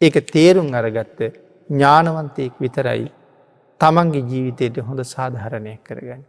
ඒක 0.00 0.16
තේරුම් 0.26 0.72
අරගත්ත 0.74 1.20
ඥානවන්තයෙක් 1.70 2.54
විතරයි 2.60 3.06
තමන්ගේ 3.80 4.26
ජීවිතයට 4.30 4.76
හොඳ 4.80 5.00
සාධහරණයක් 5.06 5.80
කරගන්න. 5.84 6.22